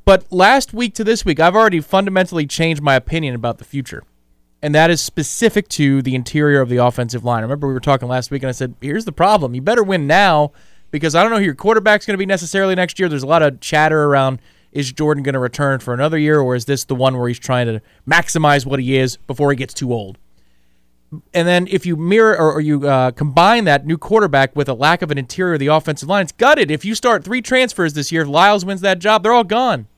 [0.04, 4.02] But last week to this week, I've already fundamentally changed my opinion about the future.
[4.62, 7.40] And that is specific to the interior of the offensive line.
[7.40, 9.54] I remember we were talking last week, and I said, here's the problem.
[9.54, 10.52] You better win now
[10.92, 13.08] because I don't know who your quarterback's going to be necessarily next year.
[13.08, 16.54] There's a lot of chatter around is Jordan going to return for another year, or
[16.54, 19.74] is this the one where he's trying to maximize what he is before he gets
[19.74, 20.16] too old?
[21.34, 24.74] And then if you mirror or, or you uh, combine that new quarterback with a
[24.74, 26.70] lack of an interior of the offensive line, it's gutted.
[26.70, 29.88] If you start three transfers this year, if Lyles wins that job, they're all gone.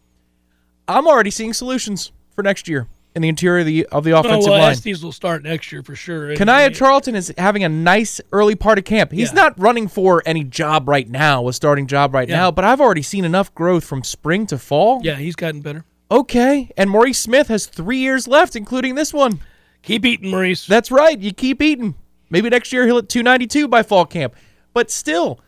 [0.89, 4.21] I'm already seeing solutions for next year in the interior of the of the Oh,
[4.21, 4.73] offensive well, line.
[4.73, 6.35] Estes will start next year for sure.
[6.37, 9.13] Kanaya Charlton is having a nice early part of camp.
[9.13, 9.35] He's Yeah.
[9.43, 12.37] not running for any job right now, a starting job right Yeah.
[12.37, 15.01] now, but I've already seen enough growth from spring to fall.
[15.05, 15.85] Yeah, he's gotten better.
[16.11, 16.71] Okay.
[16.77, 19.41] And Maurice Smith has three years left, including this one.
[19.83, 20.67] Keep eating, Maurice.
[20.67, 21.19] That's right.
[21.19, 21.95] You keep eating.
[22.31, 24.35] Maybe next year he'll hit 292 by fall camp.
[24.73, 25.41] But still,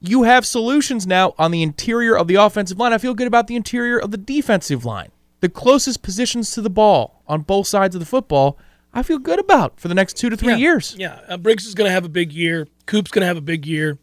[0.00, 2.92] you have solutions now on the interior of the offensive line.
[2.92, 5.10] I feel good about the interior of the defensive line.
[5.42, 8.58] The closest positions to the ball on both sides of the football,
[8.94, 10.56] I feel good about for the next two to three yeah.
[10.58, 10.94] years.
[10.96, 12.68] Yeah, uh, Briggs is going to have a big year.
[12.86, 13.98] Coop's going to have a big year.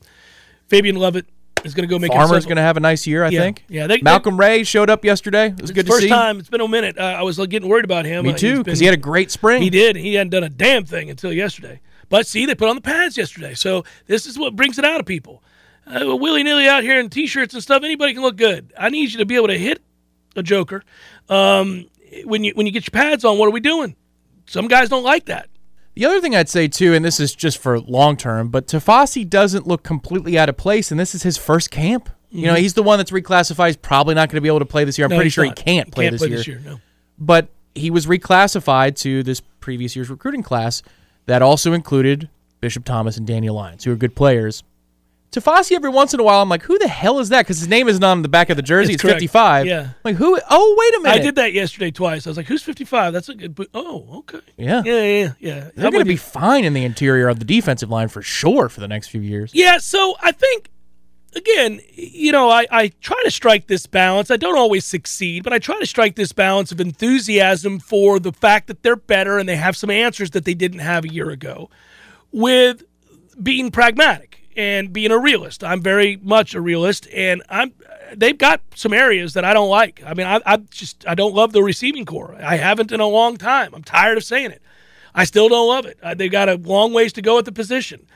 [0.67, 1.25] Fabian Lovett
[1.63, 3.63] is going to go make Farmer's going to have a nice year, I Yeah, think.
[3.69, 5.47] yeah, they- they- Malcolm Ray showed up yesterday.
[5.47, 6.09] It was good to First see.
[6.09, 6.39] time.
[6.39, 6.97] It's been a minute.
[6.97, 8.25] Uh, I was like, getting worried about him.
[8.25, 9.61] Me Uh, too, because he had a great spring.
[9.61, 9.95] He did.
[9.95, 11.79] He hadn't done a damn thing until yesterday.
[12.09, 13.53] But see, they put on the pads yesterday.
[13.53, 15.41] So this is what brings it out of people.
[15.87, 17.83] Uh, willy nilly out here in t-shirts and stuff.
[17.83, 18.73] Anybody can look good.
[18.77, 19.81] I need you to be able to hit
[20.35, 20.83] a joker.
[21.29, 21.85] Um,
[22.25, 23.95] when you when you get your pads on, what are we doing?
[24.47, 25.47] Some guys don't like that.
[25.95, 29.29] The other thing I'd say too, and this is just for long term, but Tafasi
[29.29, 32.09] doesn't look completely out of place, and this is his first camp.
[32.31, 33.67] You know, he's the one that's reclassified.
[33.67, 35.05] He's probably not going to be able to play this year.
[35.05, 35.15] I'm Mm-hmm.
[35.15, 35.57] No, pretty sure not.
[35.57, 36.39] he can't play, this, year.
[36.41, 36.61] year.
[36.63, 36.79] No.
[37.17, 40.83] But he was reclassified to this previous year's recruiting class
[41.25, 42.29] that also included
[42.61, 44.63] Bishop Thomas and Daniel Lyons, who are good players.
[45.31, 47.45] Tafasi, every once in a while, I'm like, who the hell is that?
[47.45, 48.93] Because his name isn't on the back of the jersey.
[48.93, 49.67] It's It's, 55.
[49.67, 49.81] Yeah.
[49.81, 50.39] I'm like, who?
[50.49, 51.19] Oh, wait a minute.
[51.19, 52.25] I did that yesterday twice.
[52.25, 53.13] I was like, "Who's 55?
[53.13, 54.39] That's a good." bo- Oh, okay.
[54.57, 54.81] Yeah.
[54.83, 55.59] Yeah, yeah, yeah.
[55.75, 58.79] They're going to be fine in the interior of the defensive line for sure for
[58.79, 59.51] the next few years.
[59.53, 60.71] Yeah, so I think
[61.35, 64.31] again, you know, I, I try to strike this balance.
[64.31, 68.31] I don't always succeed, but I try to strike this balance of enthusiasm for the
[68.31, 71.29] fact that they're better and they have some answers that they didn't have a year
[71.29, 71.69] ago
[72.31, 72.83] with
[73.41, 75.63] being pragmatic and being a realist.
[75.63, 77.73] I'm very much a realist and I'm
[78.15, 80.01] they've got some areas that I don't like.
[80.05, 82.35] I mean, I, I just I don't love the receiving core.
[82.41, 83.73] I haven't in a long time.
[83.73, 84.61] I'm tired of saying it.
[85.13, 85.97] I still don't love it.
[86.01, 88.07] Uh, they've got a long ways to go at the position.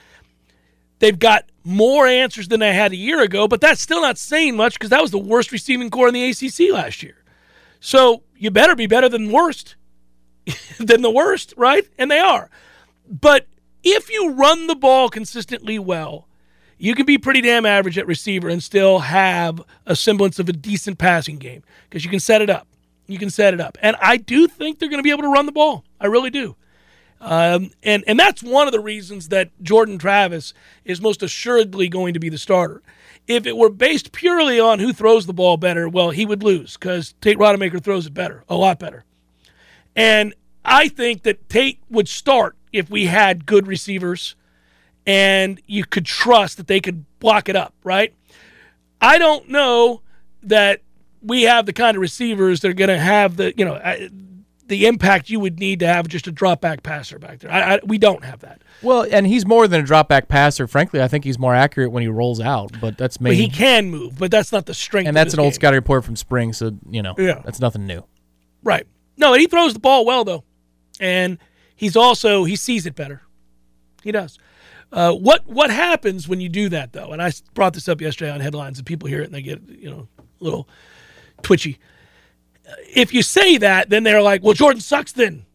[1.00, 4.56] They've got more answers than they had a year ago, but that's still not saying
[4.56, 7.24] much because that was the worst receiving core in the ACC last year.
[7.80, 9.76] So you better be better than worst,
[10.80, 11.86] than the worst, right?
[11.98, 12.50] And they are.
[13.10, 13.48] But
[13.84, 16.28] if you run the ball consistently well,
[16.78, 20.54] you can be pretty damn average at receiver and still have a semblance of a
[20.54, 22.68] decent passing game because you can set it up.
[23.08, 23.78] You can set it up.
[23.82, 25.84] And I do think they're going to be able to run the ball.
[26.00, 26.56] I really do.
[27.22, 32.14] Um, and and that's one of the reasons that Jordan Travis is most assuredly going
[32.14, 32.82] to be the starter.
[33.28, 36.74] If it were based purely on who throws the ball better, well, he would lose
[36.74, 39.06] because Tate Rodemaker throws it better, a lot better.
[39.96, 40.34] And
[40.66, 44.36] I think that Tate would start if we had good receivers
[45.06, 48.14] and you could trust that they could block it up, right?
[49.00, 50.02] I don't know
[50.44, 50.82] that
[51.22, 53.80] we have the kind of receivers that are going to have the, you know,
[54.68, 57.52] the impact you would need to have just a drop back passer back there.
[57.52, 58.62] I, I, we don't have that.
[58.82, 60.68] Well, and he's more than a drop back passer.
[60.68, 63.36] Frankly, I think he's more accurate when he rolls out, but that's But maybe.
[63.38, 65.08] he can move, but that's not the strength.
[65.08, 65.56] and that's an old game.
[65.56, 67.42] scouting report from spring, so, you know, Yeah.
[67.46, 68.04] that's nothing new.
[68.64, 68.88] Right.
[69.18, 70.44] No, and he throws the ball well though,
[71.00, 71.38] and
[71.84, 73.22] he's also he sees it better.
[74.04, 74.40] He does.
[74.92, 77.12] Uh, what what happens when you do that though?
[77.12, 79.62] And I brought this up yesterday on headlines, and people hear it and they get
[79.68, 80.68] you know a little
[81.42, 81.80] twitchy.
[82.68, 85.46] Uh, If you say that, then they're like, "Well, Jordan sucks." Then,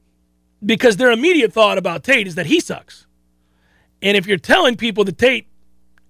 [0.64, 3.06] because their immediate thought about Tate is that he sucks.
[4.02, 5.46] And if you're telling people that Tate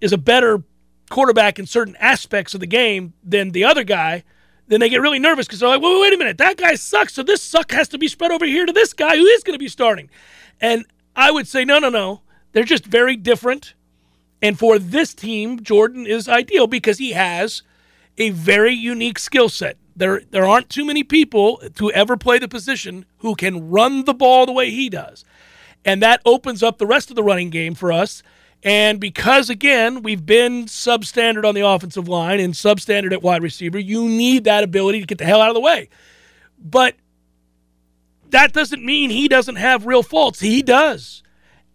[0.01, 0.63] is a better
[1.09, 4.23] quarterback in certain aspects of the game than the other guy,
[4.69, 7.13] then they get really nervous because they're like, wait, wait a minute, that guy sucks.
[7.13, 9.55] So this suck has to be spread over here to this guy who is going
[9.55, 10.09] to be starting.
[10.61, 12.21] And I would say, no, no, no.
[12.53, 13.73] They're just very different.
[14.41, 17.63] And for this team, Jordan is ideal because he has
[18.17, 19.77] a very unique skill set.
[19.95, 24.13] There, there aren't too many people to ever play the position who can run the
[24.13, 25.25] ball the way he does.
[25.83, 28.23] And that opens up the rest of the running game for us.
[28.61, 33.79] And because, again, we've been substandard on the offensive line and substandard at wide receiver,
[33.79, 35.89] you need that ability to get the hell out of the way.
[36.59, 36.95] But
[38.31, 40.41] that doesn't mean he doesn't have real faults.
[40.41, 41.23] He does.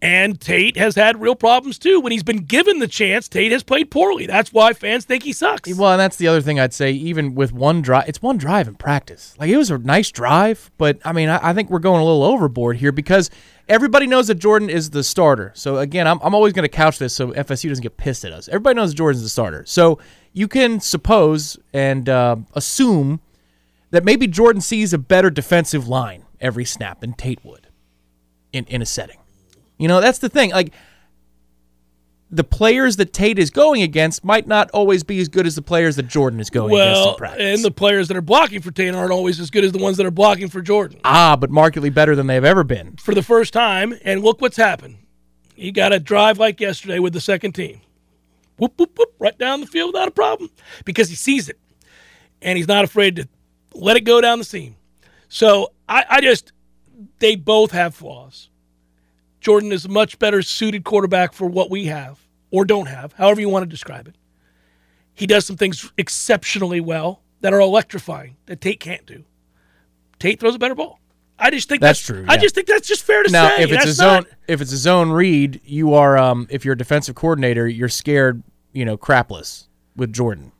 [0.05, 1.99] And Tate has had real problems too.
[1.99, 4.27] When he's been given the chance, Tate has played poorly.
[4.27, 5.75] That's why fans think he sucks.
[5.75, 6.91] Well, and that's the other thing I'd say.
[6.91, 9.33] Even with one drive, it's one drive in practice.
[9.39, 12.05] Like it was a nice drive, but I mean, I, I think we're going a
[12.05, 13.31] little overboard here because
[13.67, 15.51] everybody knows that Jordan is the starter.
[15.55, 18.31] So again, I'm, I'm always going to couch this so FSU doesn't get pissed at
[18.31, 18.47] us.
[18.47, 19.63] Everybody knows Jordan's the starter.
[19.65, 19.97] So
[20.33, 23.21] you can suppose and uh, assume
[23.89, 27.69] that maybe Jordan sees a better defensive line every snap than Tate would
[28.53, 29.17] in in a setting.
[29.77, 30.51] You know, that's the thing.
[30.51, 30.73] Like
[32.31, 35.61] the players that Tate is going against might not always be as good as the
[35.61, 37.41] players that Jordan is going against in well, practice.
[37.41, 39.97] and the players that are blocking for Tate aren't always as good as the ones
[39.97, 40.99] that are blocking for Jordan.
[41.05, 42.95] ah, but markedly better than they've ever been.
[42.97, 44.97] For the first time, and look what's happened.
[45.55, 47.79] He got a drive like yesterday with the second team.
[48.57, 50.49] Whoop, whoop, whoop, right down the field without a problem
[50.83, 51.59] because he sees it.
[52.41, 53.27] And he's not afraid to
[53.73, 54.75] let it go down the seam.
[55.29, 56.51] So I, I just,
[57.19, 58.49] they both have flaws.
[59.45, 63.39] Jordan is a much better suited quarterback for what we have or don't have, however
[63.39, 64.15] you want to describe it.
[65.13, 69.23] He does some things exceptionally well that are electrifying that Tate can't do.
[70.17, 70.99] Tate throws a better ball.
[71.37, 73.57] I just think That's that's, true, I just think that's just fair to Now, say.
[73.57, 76.47] Now, if it's That's a zone, not- if it's a zone read, you are, um,
[76.49, 78.41] if you're a defensive coordinator, you're scared,
[78.73, 80.53] you know, crapless with Jordan.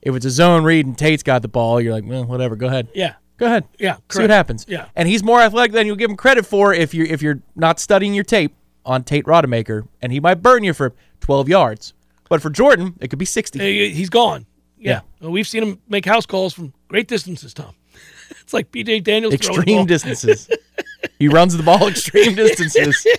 [0.00, 2.68] If it's a zone read and Tate's got the ball, you're like, well, whatever, go
[2.68, 2.88] ahead.
[2.94, 3.64] yeah, Go ahead.
[3.78, 4.66] Yeah, See what happens.
[4.68, 4.86] Yeah.
[4.94, 7.80] And he's more athletic than you'll give him credit for if you're if you're not
[7.80, 11.94] studying your tape on Tate Rodemaker, and he might burn you for 12 yards.
[12.28, 13.58] But for Jordan, it could be 60.
[13.58, 14.44] He- he's gone.
[14.78, 15.00] Yeah.
[15.20, 15.28] Yeah.
[15.28, 17.74] We've seen him make house calls from great distances, Tom.
[18.42, 20.48] it's like PJ Daniels extreme distances.
[21.18, 23.06] he runs the ball extreme distances.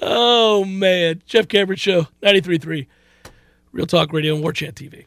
[0.00, 2.86] Oh man, Jeff Cameron Show, 93.3,
[3.72, 5.06] Real Talk Radio and War Chant TV.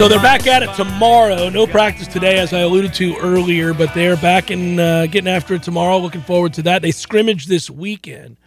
[0.00, 1.50] So they're back at it tomorrow.
[1.50, 5.52] No practice today, as I alluded to earlier, but they're back and uh, getting after
[5.52, 5.98] it tomorrow.
[5.98, 6.80] Looking forward to that.
[6.80, 8.38] They scrimmage this weekend.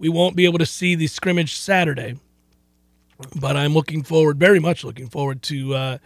[0.00, 2.16] We won't be able to see the scrimmage Saturday,
[3.36, 5.98] but I'm looking forward, very much looking forward to uh,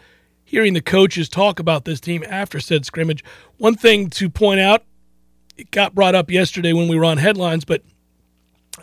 [0.44, 3.24] hearing the coaches talk about this team after said scrimmage.
[3.56, 4.84] One thing to point out,
[5.56, 7.80] it got brought up yesterday when we were on headlines, but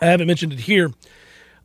[0.00, 0.92] I haven't mentioned it here.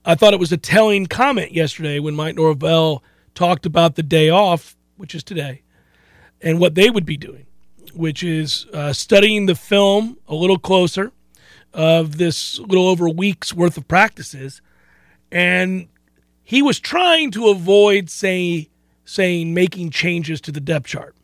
[0.06, 3.04] I thought it was a telling comment yesterday when Mike Norvell
[3.38, 5.62] talked about the day off, which is today,
[6.41, 7.45] and what they would be doing,
[7.93, 11.12] which is uh, studying the film a little closer
[11.71, 14.60] of this little over a week's worth of practices.
[15.32, 15.88] And
[16.43, 18.69] he was trying to avoid say,
[19.06, 21.15] saying making changes to the depth chart.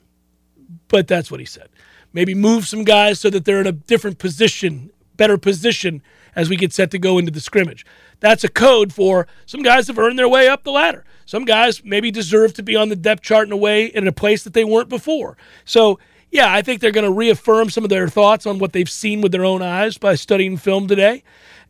[0.89, 1.69] But that's what he said.
[2.13, 6.03] Maybe move some guys so that they're in a different position, better position
[6.35, 7.85] as we get set to go into the scrimmage.
[8.19, 11.03] That's a code for some guys have earned their way up the ladder.
[11.25, 14.11] Some guys maybe deserve to be on the depth chart in a way in a
[14.11, 15.37] place that they weren't before.
[15.65, 15.99] So,
[16.31, 19.21] yeah, I think they're going to reaffirm some of their thoughts on what they've seen
[19.21, 21.23] with their own eyes by studying film today.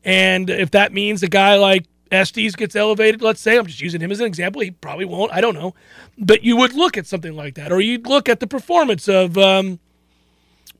[0.03, 4.01] And if that means a guy like Estes gets elevated, let's say, I'm just using
[4.01, 4.61] him as an example.
[4.61, 5.33] He probably won't.
[5.33, 5.73] I don't know.
[6.17, 7.71] But you would look at something like that.
[7.71, 9.79] Or you'd look at the performance of um,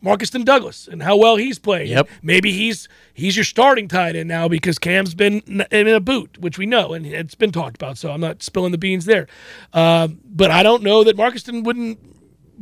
[0.04, 1.90] Markeston Douglas and how well he's playing.
[1.92, 2.10] Yep.
[2.22, 5.40] Maybe he's he's your starting tight end now because Cam's been
[5.72, 7.98] in a boot, which we know, and it's been talked about.
[7.98, 9.28] So I'm not spilling the beans there.
[9.72, 12.00] Um, but I don't know that Markeston wouldn't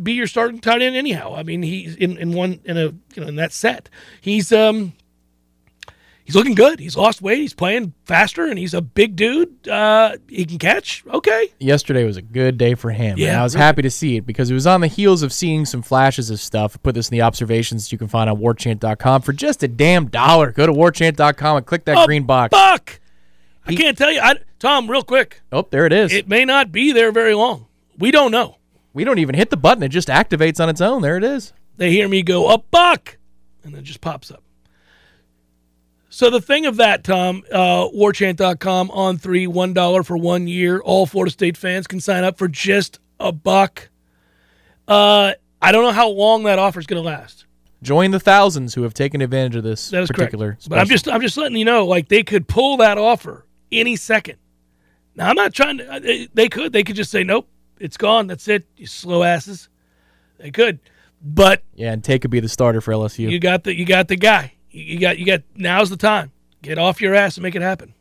[0.04, 1.36] be your starting tight end anyhow.
[1.36, 2.86] I mean, he's in, in one in a
[3.16, 3.89] you know in that set.
[4.22, 4.94] He's um
[6.32, 6.80] he's looking good.
[6.80, 7.40] He's lost weight.
[7.40, 9.68] He's playing faster, and he's a big dude.
[9.68, 11.04] Uh, he can catch.
[11.14, 11.50] Okay.
[11.60, 13.18] Yesterday was a good day for him.
[13.18, 13.66] Yeah, and I was really.
[13.66, 16.40] happy to see it because it was on the heels of seeing some flashes of
[16.40, 16.76] stuff.
[16.76, 20.08] I put this in the observations you can find on warchant.com for just a damn
[20.08, 20.52] dollar.
[20.52, 22.52] Go to warchant.com and click that A green box.
[22.52, 23.00] Buck.
[23.68, 24.90] I can't tell you, I, Tom.
[24.90, 26.12] Real quick, Oh, there it is.
[26.14, 27.68] it may not be there very long.
[27.98, 28.58] We don't know.
[28.94, 29.84] we don't even hit the button.
[29.84, 31.02] It just activates on its own.
[31.02, 31.54] There it is.
[31.78, 33.18] they hear me go a buck
[33.64, 34.42] and then it just pops up
[36.14, 40.80] so the thing of that tom uh, warchant.com on three one dollar for one year
[40.82, 43.89] all florida state fans can sign up for just a buck
[44.88, 47.45] uh, I don't know how long that offer is going to last.
[47.82, 50.53] Join the thousands who have taken advantage of this That is particular.
[50.53, 50.70] correct.
[50.70, 53.95] But I'm just I'm just letting you know, like they could pull that offer any
[53.95, 54.38] second.
[55.16, 55.99] Now I'm not trying to.
[56.01, 56.74] They, they could.
[56.74, 57.47] They could just say nope,
[57.80, 58.28] it's gone.
[58.28, 58.66] That's it.
[58.76, 59.70] You slow asses.
[60.39, 60.80] They could,
[61.22, 63.30] but yeah, and Tay could be the starter for LSU.
[63.30, 64.53] you got the you got the guy.
[64.72, 65.42] You, got you got.
[65.56, 66.32] Now's the time.
[66.62, 67.94] Get off your ass and make it happen.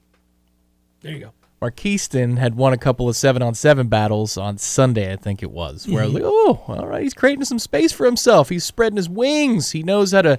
[1.01, 1.33] There you go.
[1.63, 5.51] Markeston had won a couple of seven on seven battles on Sunday, I think it
[5.51, 8.49] was, where I was like, oh, all right, he's creating some space for himself.
[8.49, 9.73] He's spreading his wings.
[9.73, 10.39] He knows how to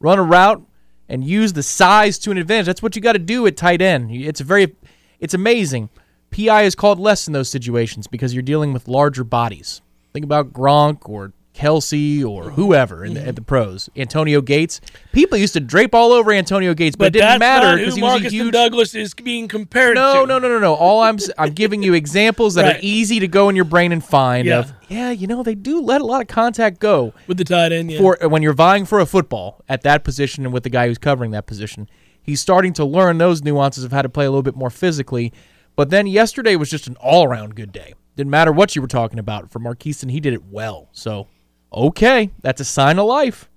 [0.00, 0.62] run a route
[1.10, 2.66] and use the size to an advantage.
[2.66, 4.10] That's what you got to do at tight end.
[4.12, 4.74] It's a very,
[5.20, 5.90] it's amazing.
[6.30, 9.82] PI is called less in those situations because you're dealing with larger bodies.
[10.14, 12.54] Think about Gronk or Kelce or mm-hmm.
[12.54, 13.34] whoever in the, at mm-hmm.
[13.34, 13.90] the pros.
[13.96, 14.80] Antonio Gates.
[15.12, 18.02] People used to drape all over Antonio Gates, but, But it didn't matter because he
[18.02, 20.26] was a Marcus huge Douglas is being compared no, to.
[20.26, 20.74] no, no, no, no.
[20.74, 22.76] All I'm I'm giving you examples that Right.
[22.76, 24.46] are easy to go in your brain and find.
[24.46, 24.60] Yeah.
[24.60, 27.72] Of yeah, you know they do let a lot of contact go With the tight
[27.72, 27.98] end, yeah.
[27.98, 30.86] for uh, when you're vying for a football at that position and with the guy
[30.86, 31.88] who's covering that position.
[32.22, 35.32] He's starting to learn those nuances of how to play a little bit more physically.
[35.74, 37.94] But then yesterday was just an all around good day.
[38.16, 39.50] Didn't matter what you were talking about.
[39.50, 40.88] For Marquise, he did it well.
[40.92, 41.28] So
[41.72, 43.48] okay, that's a sign of life.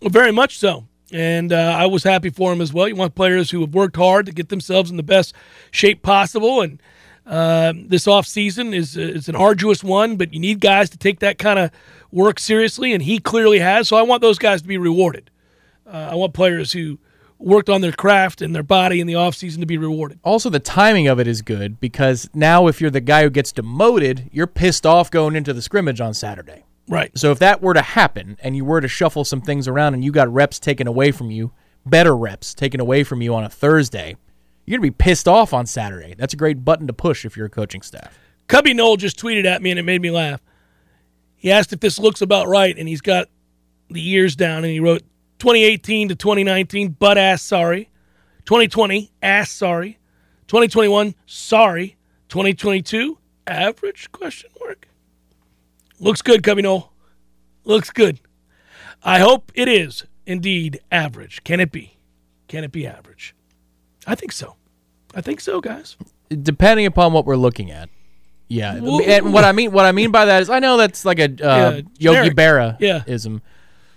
[0.00, 0.86] Well, very much so.
[1.12, 2.88] And uh, I was happy for him as well.
[2.88, 5.34] You want players who have worked hard to get themselves in the best
[5.70, 6.60] shape possible.
[6.62, 6.80] And
[7.26, 11.20] uh, this off season is is an arduous one, but you need guys to take
[11.20, 11.70] that kind of
[12.12, 13.88] work seriously, and he clearly has.
[13.88, 15.30] So I want those guys to be rewarded.
[15.86, 16.98] Uh, I want players who
[17.38, 20.20] worked on their craft and their body in the off season to be rewarded.
[20.22, 23.50] Also, the timing of it is good because now if you're the guy who gets
[23.50, 26.64] demoted, you're pissed off going into the scrimmage on Saturday.
[26.88, 27.16] Right.
[27.16, 30.04] So if that were to happen and you were to shuffle some things around and
[30.04, 31.52] you got reps taken away from you,
[31.86, 34.16] better reps taken away from you on a Thursday,
[34.66, 36.14] you're going to be pissed off on Saturday.
[36.16, 38.18] That's a great button to push if you're a coaching staff.
[38.48, 40.40] Cubby Knoll just tweeted at me and it made me laugh.
[41.36, 43.28] He asked if this looks about right, and he's got
[43.88, 45.02] the years down, and he wrote
[45.38, 47.88] 2018 to 2019, butt ass sorry.
[48.44, 49.98] 2020, ass sorry.
[50.48, 51.96] 2021, sorry.
[52.28, 53.16] 2022,
[53.46, 54.12] average?
[54.12, 54.89] Question mark.
[56.00, 56.92] Looks good, Cubby Knoll.
[57.64, 58.18] Looks good.
[59.02, 61.44] I hope it is indeed average.
[61.44, 61.96] Can it be?
[62.48, 63.34] Can it be average?
[64.06, 64.56] I think so.
[65.14, 65.96] I think so, guys.
[66.30, 67.88] Depending upon what we're looking at.
[68.48, 71.04] Yeah, Woo- and what I mean what I mean by that is I know that's
[71.04, 72.30] like a uh, Yeah, Yogi.
[72.30, 73.04] Berra Yeah.
[73.06, 73.42] ism,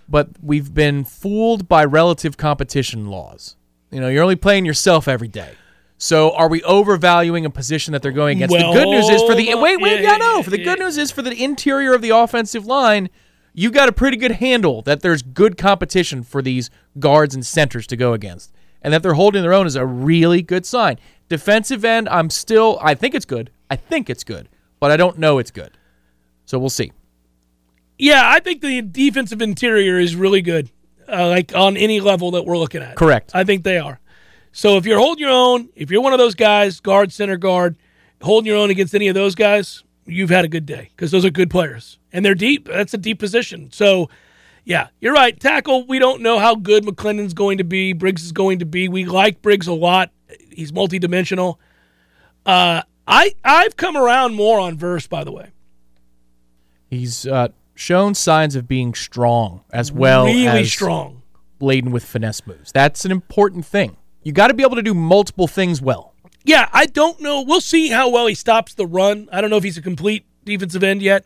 [0.07, 3.55] but we've been fooled by relative competition laws.
[3.91, 5.51] You know, you're only playing yourself every day.
[6.03, 8.51] So are we overvaluing a position that they're going against?
[8.51, 10.43] Well, the good news is for the wait, wait, Yeah, yeah, no.
[10.43, 13.09] For the good news is for the interior of the offensive line,
[13.53, 17.87] you got a pretty good handle that there's good competition for these guards and centers
[17.87, 18.51] to go against,
[18.81, 20.99] and that they're holding their own is a really good sign.
[21.29, 23.49] Defensive end, I'm still, I think it's good.
[23.71, 24.49] I think it's good,
[24.81, 25.71] but I don't know it's good.
[26.43, 26.91] So we'll see.
[27.97, 30.69] Yeah, I think the defensive interior is really good,
[31.07, 32.97] uh, like on any level that we're looking at.
[32.97, 33.31] Correct.
[33.33, 34.01] I think they are.
[34.53, 37.75] So if you're holding your own, if you're one of those guys, guard, center, guard,
[38.21, 41.25] holding your own against any of those guys, you've had a good day because those
[41.25, 42.67] are good players and they're deep.
[42.67, 43.71] That's a deep position.
[43.71, 44.09] So,
[44.63, 45.37] yeah, you're right.
[45.37, 47.93] Tackle, we don't know how good McClendon's going to be.
[47.93, 48.87] Briggs is going to be.
[48.87, 50.11] We like Briggs a lot.
[50.51, 51.57] He's multidimensional.
[52.45, 55.49] Uh, I I've come around more on Verse, by the way.
[56.89, 61.23] He's uh, shown signs of being strong as well really as strong.
[61.59, 62.71] laden with finesse moves.
[62.71, 63.97] That's an important thing.
[64.23, 66.13] You got to be able to do multiple things well.
[66.45, 67.41] Yeah, I don't know.
[67.41, 69.29] We'll see how well he stops the run.
[69.31, 71.25] I don't know if he's a complete defensive end yet.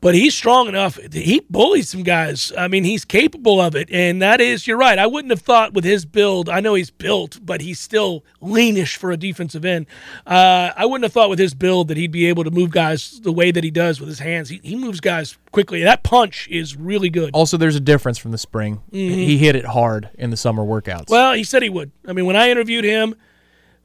[0.00, 0.96] But he's strong enough.
[1.12, 2.52] He bullies some guys.
[2.56, 3.90] I mean, he's capable of it.
[3.90, 4.96] And that is, you're right.
[4.96, 8.94] I wouldn't have thought with his build, I know he's built, but he's still leanish
[8.94, 9.86] for a defensive end.
[10.24, 13.18] Uh, I wouldn't have thought with his build that he'd be able to move guys
[13.22, 14.48] the way that he does with his hands.
[14.50, 15.82] He, he moves guys quickly.
[15.82, 17.30] That punch is really good.
[17.34, 18.80] Also, there's a difference from the spring.
[18.92, 21.06] He hit it hard in the summer workouts.
[21.06, 21.12] Mm-hmm.
[21.12, 21.90] Well, he said he would.
[22.06, 23.16] I mean, when I interviewed him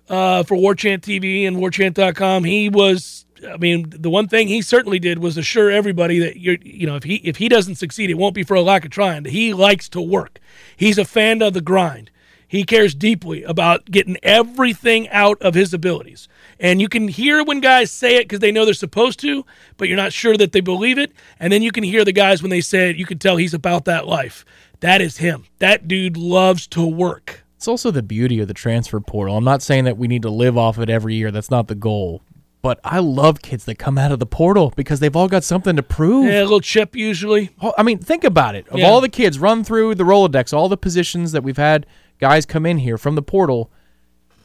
[0.09, 3.22] uh, for War Chant TV and WarChant.com, he was.
[3.45, 6.95] I mean, the one thing he certainly did was assure everybody that you're, you know,
[6.95, 9.25] if he if he doesn't succeed, it won't be for a lack of trying.
[9.25, 10.39] He likes to work.
[10.75, 12.09] He's a fan of the grind.
[12.47, 16.27] He cares deeply about getting everything out of his abilities.
[16.59, 19.43] And you can hear when guys say it because they know they're supposed to,
[19.75, 21.13] but you're not sure that they believe it.
[21.39, 23.55] And then you can hear the guys when they say it, you can tell he's
[23.55, 24.45] about that life.
[24.81, 25.45] That is him.
[25.57, 27.43] That dude loves to work.
[27.57, 29.35] it's also the beauty of the transfer portal.
[29.35, 31.31] I'm not saying that we need to live off it every year.
[31.31, 32.21] That's not the goal.
[32.63, 35.75] But I love kids that come out of the portal because they've all got something
[35.75, 36.25] to prove.
[36.25, 37.49] Yeah, a little chip usually.
[37.77, 38.67] I mean, think about it.
[38.69, 38.87] Of Yeah.
[38.87, 41.85] all the kids run through the Rolodex, all the positions that we've had
[42.19, 43.69] guys come in here from the portal,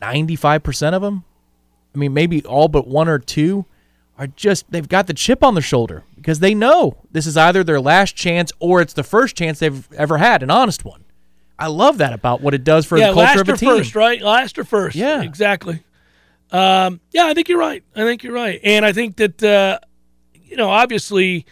[0.02, 1.24] 95% of them,
[1.94, 3.64] I mean, maybe all but one or two
[4.18, 7.62] are just they've got the chip on their shoulder because they know this is either
[7.62, 11.04] their last chance or it's the first chance they've ever had, an honest one.
[11.56, 13.68] I love that about what it does for yeah, the culture of a or team.
[13.78, 14.20] first, right?
[14.20, 14.96] Last or first.
[14.96, 15.22] Yeah.
[15.22, 15.82] exactly.
[16.50, 17.82] Um, yeah, I think you're right.
[17.94, 19.78] I think you're right, and I think that uh,
[20.32, 21.44] you know, obviously,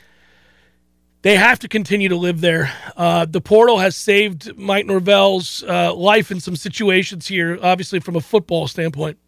[1.23, 2.73] they have to continue to live there.
[2.97, 7.59] Uh, the portal has saved Mike Norvell's uh, life in some situations here.
[7.63, 9.19] Obviously, from a football standpoint,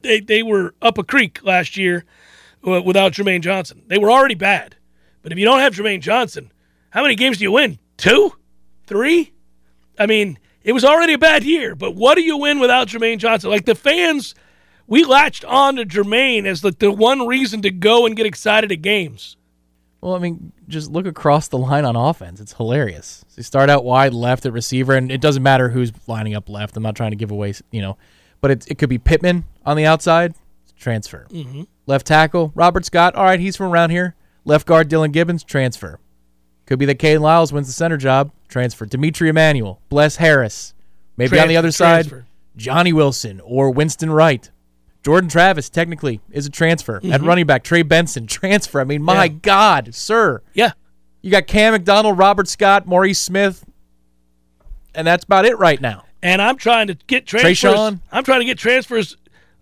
[0.00, 2.04] they they were up a creek last year
[2.66, 3.82] uh, without Jermaine Johnson.
[3.86, 4.76] They were already bad,
[5.22, 6.52] but if you don't have Jermaine Johnson,
[6.90, 7.78] how many games do you win?
[7.96, 8.32] Two,
[8.86, 9.32] three.
[9.98, 13.18] I mean, it was already a bad year, but what do you win without Jermaine
[13.18, 13.50] Johnson?
[13.50, 14.34] Like the fans,
[14.86, 18.70] we latched on to Jermaine as like the one reason to go and get excited
[18.72, 19.36] at games.
[20.00, 22.40] Well, I mean, just look across the line on offense.
[22.40, 23.24] It's hilarious.
[23.28, 26.48] So you start out wide left at receiver, and it doesn't matter who's lining up
[26.48, 26.76] left.
[26.76, 27.96] I'm not trying to give away, you know,
[28.40, 30.34] but it, it could be Pittman on the outside,
[30.76, 31.26] transfer.
[31.30, 31.68] Mhm.
[31.86, 33.14] Left tackle, Robert Scott.
[33.14, 34.16] All right, he's from around here.
[34.44, 36.00] Left guard, Dillan Gibbons, transfer.
[36.66, 38.86] Could be that Kane Lyles wins the center job, transfer.
[38.86, 40.74] D'Mitri Emmanuel, Bless Harris.
[41.16, 42.24] Maybe on the Transfer, other side.
[42.56, 44.50] Johnny Wilson or Winston Wright.
[45.04, 47.26] Jordan Travis technically is a transfer at Mhm.
[47.26, 47.64] running back.
[47.64, 48.80] Trey Benson transfer.
[48.80, 49.28] I mean, my Yeah.
[49.28, 50.42] God, sir.
[50.54, 50.72] Yeah.
[51.22, 53.64] You got Cam McDonald, Robert Scott, Maurice Smith,
[54.94, 56.04] and that's about it right now.
[56.22, 57.58] And I'm trying to get transfers.
[57.58, 58.00] Treshaun?
[58.12, 59.16] I'm trying to get transfers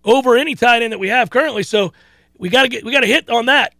[0.05, 1.62] over any tight end that we have currently.
[1.62, 1.93] So
[2.38, 3.74] we got to get we got to hit on that.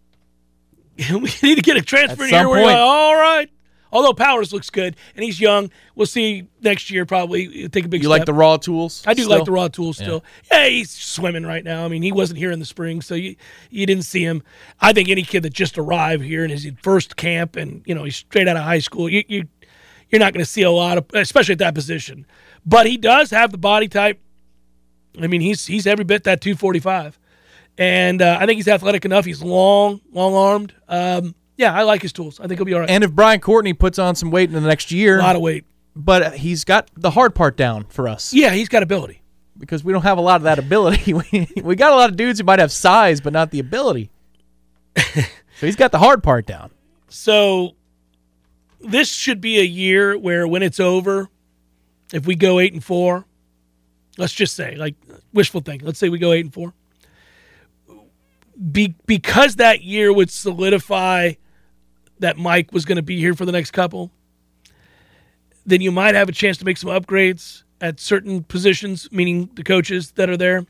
[1.11, 2.49] we need to get a transfer At here.
[2.49, 3.51] Where you're like, all right.
[3.93, 7.05] Although Powers looks good and he's young, we'll see next year.
[7.07, 8.03] Probably take a big.
[8.03, 8.19] You step.
[8.19, 9.03] like the raw tools?
[9.07, 9.37] I do still?
[9.37, 10.25] like the raw tools still.
[10.51, 10.69] Yeah.
[10.69, 11.85] he's swimming right now.
[11.85, 13.37] I mean, he wasn't here in the spring, so you
[13.71, 14.43] you didn't see him.
[14.81, 18.05] I think any kid that just arrived here in his first camp and you know
[18.05, 19.49] he's straight out of high school, you you
[20.11, 22.27] you're not going to see a lot of, especially at that position.
[22.67, 24.21] But he does have the body type.
[25.21, 27.19] I mean, he's he's every bit that 245,
[27.79, 29.25] and uh, I think he's athletic enough.
[29.25, 30.75] He's long, long armed.
[30.89, 32.41] Um, yeah, I like his tools.
[32.41, 32.89] I think he'll be all right.
[32.89, 35.43] And if Brian Courtney puts on some weight in the next year, a lot of
[35.43, 35.67] weight.
[35.95, 38.33] but he's got the hard part down for us.
[38.33, 39.21] Yeah, he's got ability.
[39.59, 41.13] Because we don't have a lot of that ability.
[41.63, 44.11] we, got a lot of dudes who might have size, but not the ability.
[44.97, 45.23] so
[45.61, 46.71] he's got the hard part down.
[47.11, 47.73] So
[48.81, 51.29] this should be a year where when it's over,
[52.15, 53.27] if we go eight and four,
[54.17, 54.95] let's just say, like
[55.35, 56.73] wishful thinking, let's say we go eight and four.
[58.73, 61.35] Be, because that year would solidify
[62.21, 64.11] that Mike was going to be here for the next couple,
[65.67, 69.65] then you might have a chance to make some upgrades at certain positions, meaning the
[69.65, 70.65] coaches that are there.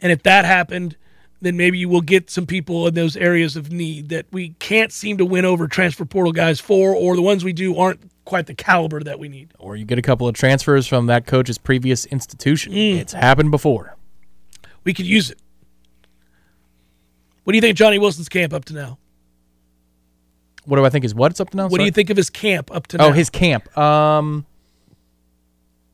[0.00, 0.96] And if that happened,
[1.40, 4.92] then maybe you will get some people in those areas of need that we can't
[4.92, 8.46] seem to win over transfer portal guys for, or the ones we do aren't quite
[8.46, 9.52] the caliber that we need.
[9.58, 12.72] Or you get a couple of transfers from that coach's previous institution.
[12.72, 12.98] Mm.
[12.98, 13.96] It's happened before.
[14.84, 15.38] We could use it.
[17.44, 18.98] What do you think of Johnny Wilson's camp up to now?
[20.66, 21.68] What do I think is what it's up to now?
[21.68, 23.06] What do you think of his camp up to now?
[23.08, 23.76] Oh, his camp.
[23.78, 24.44] Um,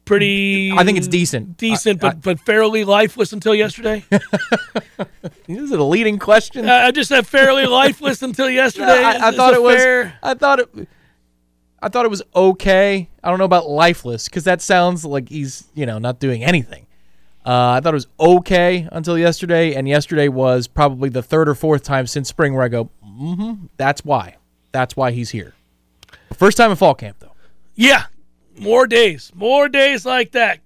[0.05, 0.73] pretty.
[0.73, 1.57] I think it's decent.
[1.57, 4.05] Decent, I- but but fairly lifeless until yesterday.
[5.49, 6.69] Is it a leading question?
[6.69, 9.05] Uh, I just said fairly lifeless until yesterday.
[9.05, 9.77] I, I thought it was.
[9.77, 10.89] fair- I thought it.
[11.85, 13.09] I thought it was okay.
[13.25, 16.87] I don't know about lifeless because that sounds like he's you know not doing anything.
[17.45, 21.57] Uh, I thought it was okay until yesterday, and yesterday was probably the third or
[21.57, 24.37] fourth time since spring where I go, mm-hmm, that's why.
[24.73, 25.55] That's why he's here.
[26.35, 27.33] First time in fall camp though.
[27.75, 28.05] Yeah,
[28.59, 30.61] more days, more days like that.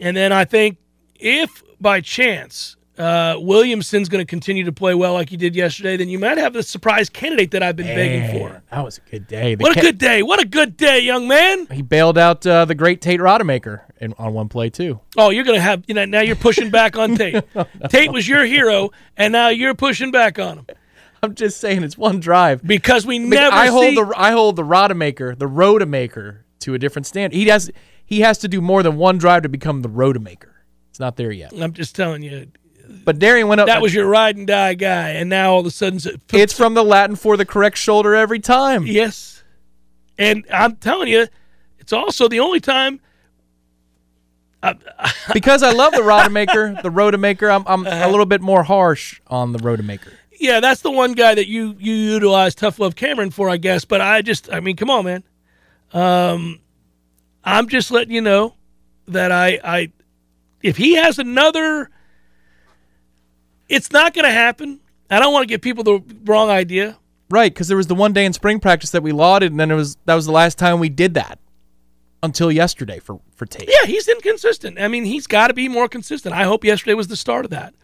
[0.00, 0.78] And then I think
[1.14, 5.96] if by chance uh, Williamson's going to continue to play well like he did yesterday,
[5.96, 8.62] then you might have the surprise candidate that I've been begging for.
[8.70, 9.56] That was a good day.
[9.56, 10.22] What a good day!
[10.22, 11.66] What a good day, young man.
[11.66, 15.00] He bailed out uh, the great Tate Rodemaker in, on one play too.
[15.16, 17.44] Oh, you're going to have you know now you're pushing back on Tate.
[17.88, 20.66] Tate was your hero, and now you're pushing back on him
[21.24, 22.62] I'm just saying it's one drive.
[22.62, 23.94] because we never I hold see.
[23.96, 27.36] the I hold the Rodemaker, the Rodemaker, to a different standard.
[27.36, 27.70] He has
[28.04, 30.50] he has to do more than one drive to become the Rodemaker.
[30.90, 31.52] It's not there yet.
[31.60, 32.48] I'm just telling you,
[33.04, 33.66] But Darion went up.
[33.66, 35.98] that was your ride and die guy, and now all of a sudden,
[36.32, 38.86] It's from the Latin for the correct shoulder every time.
[38.86, 39.42] Yes.
[40.18, 41.26] And I'm telling you,
[41.80, 43.00] it's also the only time.
[45.32, 47.54] because I love the Rodemaker, the Rodemaker.
[47.54, 48.08] I'm I'm Uh-huh.
[48.08, 50.12] a little bit more harsh on the Rodemaker.
[50.38, 53.84] Yeah, that's the one guy that you you utilize Tough Love Cameron for, I guess.
[53.84, 55.24] But I just, I mean, come on, man.
[55.92, 56.60] Um,
[57.44, 58.54] I'm just letting you know
[59.08, 59.92] that I, I,
[60.62, 61.90] if he has another,
[63.68, 64.80] it's not going to happen.
[65.10, 66.98] I don't want to give people the wrong idea.
[67.30, 69.70] Right, because there was the one day in spring practice that we lauded, and then
[69.70, 71.38] it was that was the last time we did that
[72.22, 73.68] until yesterday for for Tate.
[73.68, 74.78] Yeah, he's inconsistent.
[74.78, 76.34] I mean, he's got to be more consistent.
[76.34, 77.74] I hope yesterday was the start of that.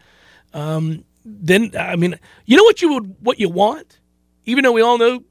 [0.53, 3.99] Um, then I mean, you know what you would what you want,
[4.45, 5.23] even though we all know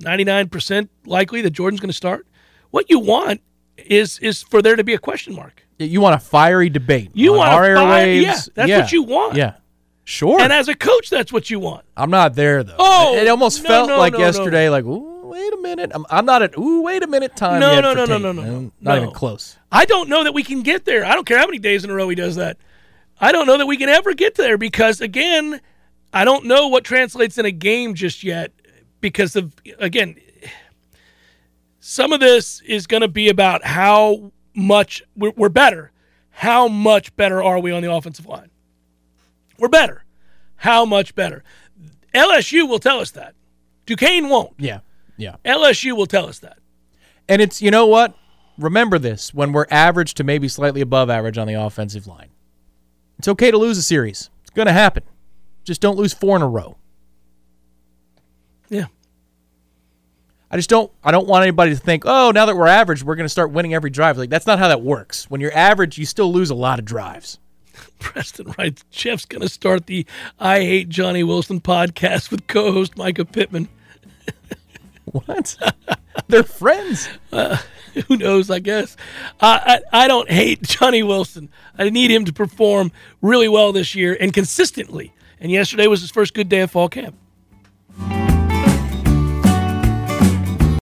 [0.00, 2.26] ninety nine percent likely that Jordan's going to start.
[2.70, 3.40] What you want
[3.76, 5.64] is is for there to be a question mark.
[5.78, 7.10] You want a fiery debate.
[7.14, 8.22] You want our fire- airwaves.
[8.22, 9.34] yeah, that's what you want.
[9.36, 9.54] Yeah,
[10.04, 10.40] sure.
[10.40, 11.84] And as a coach, that's what you want.
[11.96, 12.76] I'm not there though.
[12.78, 14.68] Oh, it almost no, felt no, like no, yesterday.
[14.68, 15.90] Like, ooh, wait a minute.
[15.94, 16.56] I'm, I'm not at.
[16.56, 17.34] Ooh, wait a minute.
[17.36, 17.58] Time.
[17.60, 18.60] No, no, no, no, no, no, no.
[18.80, 18.96] Not No.
[19.02, 19.56] even close.
[19.72, 21.04] I don't know that we can get there.
[21.04, 22.58] I don't care how many days in a row he does that.
[23.22, 25.60] I don't know that we can ever get there because again,
[26.12, 28.52] I don't know what translates in a game just yet
[29.00, 30.16] because of again
[31.78, 35.92] some of this is going to be about how much we're, we're better.
[36.30, 38.50] How much better are we on the offensive line?
[39.58, 40.04] We're better.
[40.56, 41.44] How much better?
[42.14, 43.34] LSU will tell us that.
[43.86, 44.54] Duquesne won't.
[44.58, 44.80] Yeah,
[45.16, 45.36] yeah.
[45.44, 46.58] LSU will tell us that.
[47.28, 48.16] And it's you know what?
[48.58, 52.30] Remember this when we're average to maybe slightly above average on the offensive line.
[53.22, 54.30] It's okay to lose a series.
[54.40, 55.04] It's going to happen.
[55.62, 56.76] Just don't lose four in a row.
[58.68, 58.86] Yeah.
[60.50, 63.14] I just don't I don't want anybody to think, "Oh, now that we're average, we're
[63.14, 65.30] going to start winning every drive." Like that's not how that works.
[65.30, 67.38] When you're average, you still lose a lot of drives.
[68.00, 70.04] Preston writes, Jeff's going to start the
[70.40, 73.68] I Hate Johnny Wilson podcast with co host Mycah Pittman.
[75.04, 75.56] What?
[76.28, 77.08] They're friends.
[77.32, 77.58] Uh,
[78.08, 78.96] who knows, I guess.
[79.40, 81.50] I, I, I don't hate Johnny Wilson.
[81.78, 85.12] I need him to perform really well this year and consistently.
[85.40, 87.16] And yesterday was his first good day of fall camp.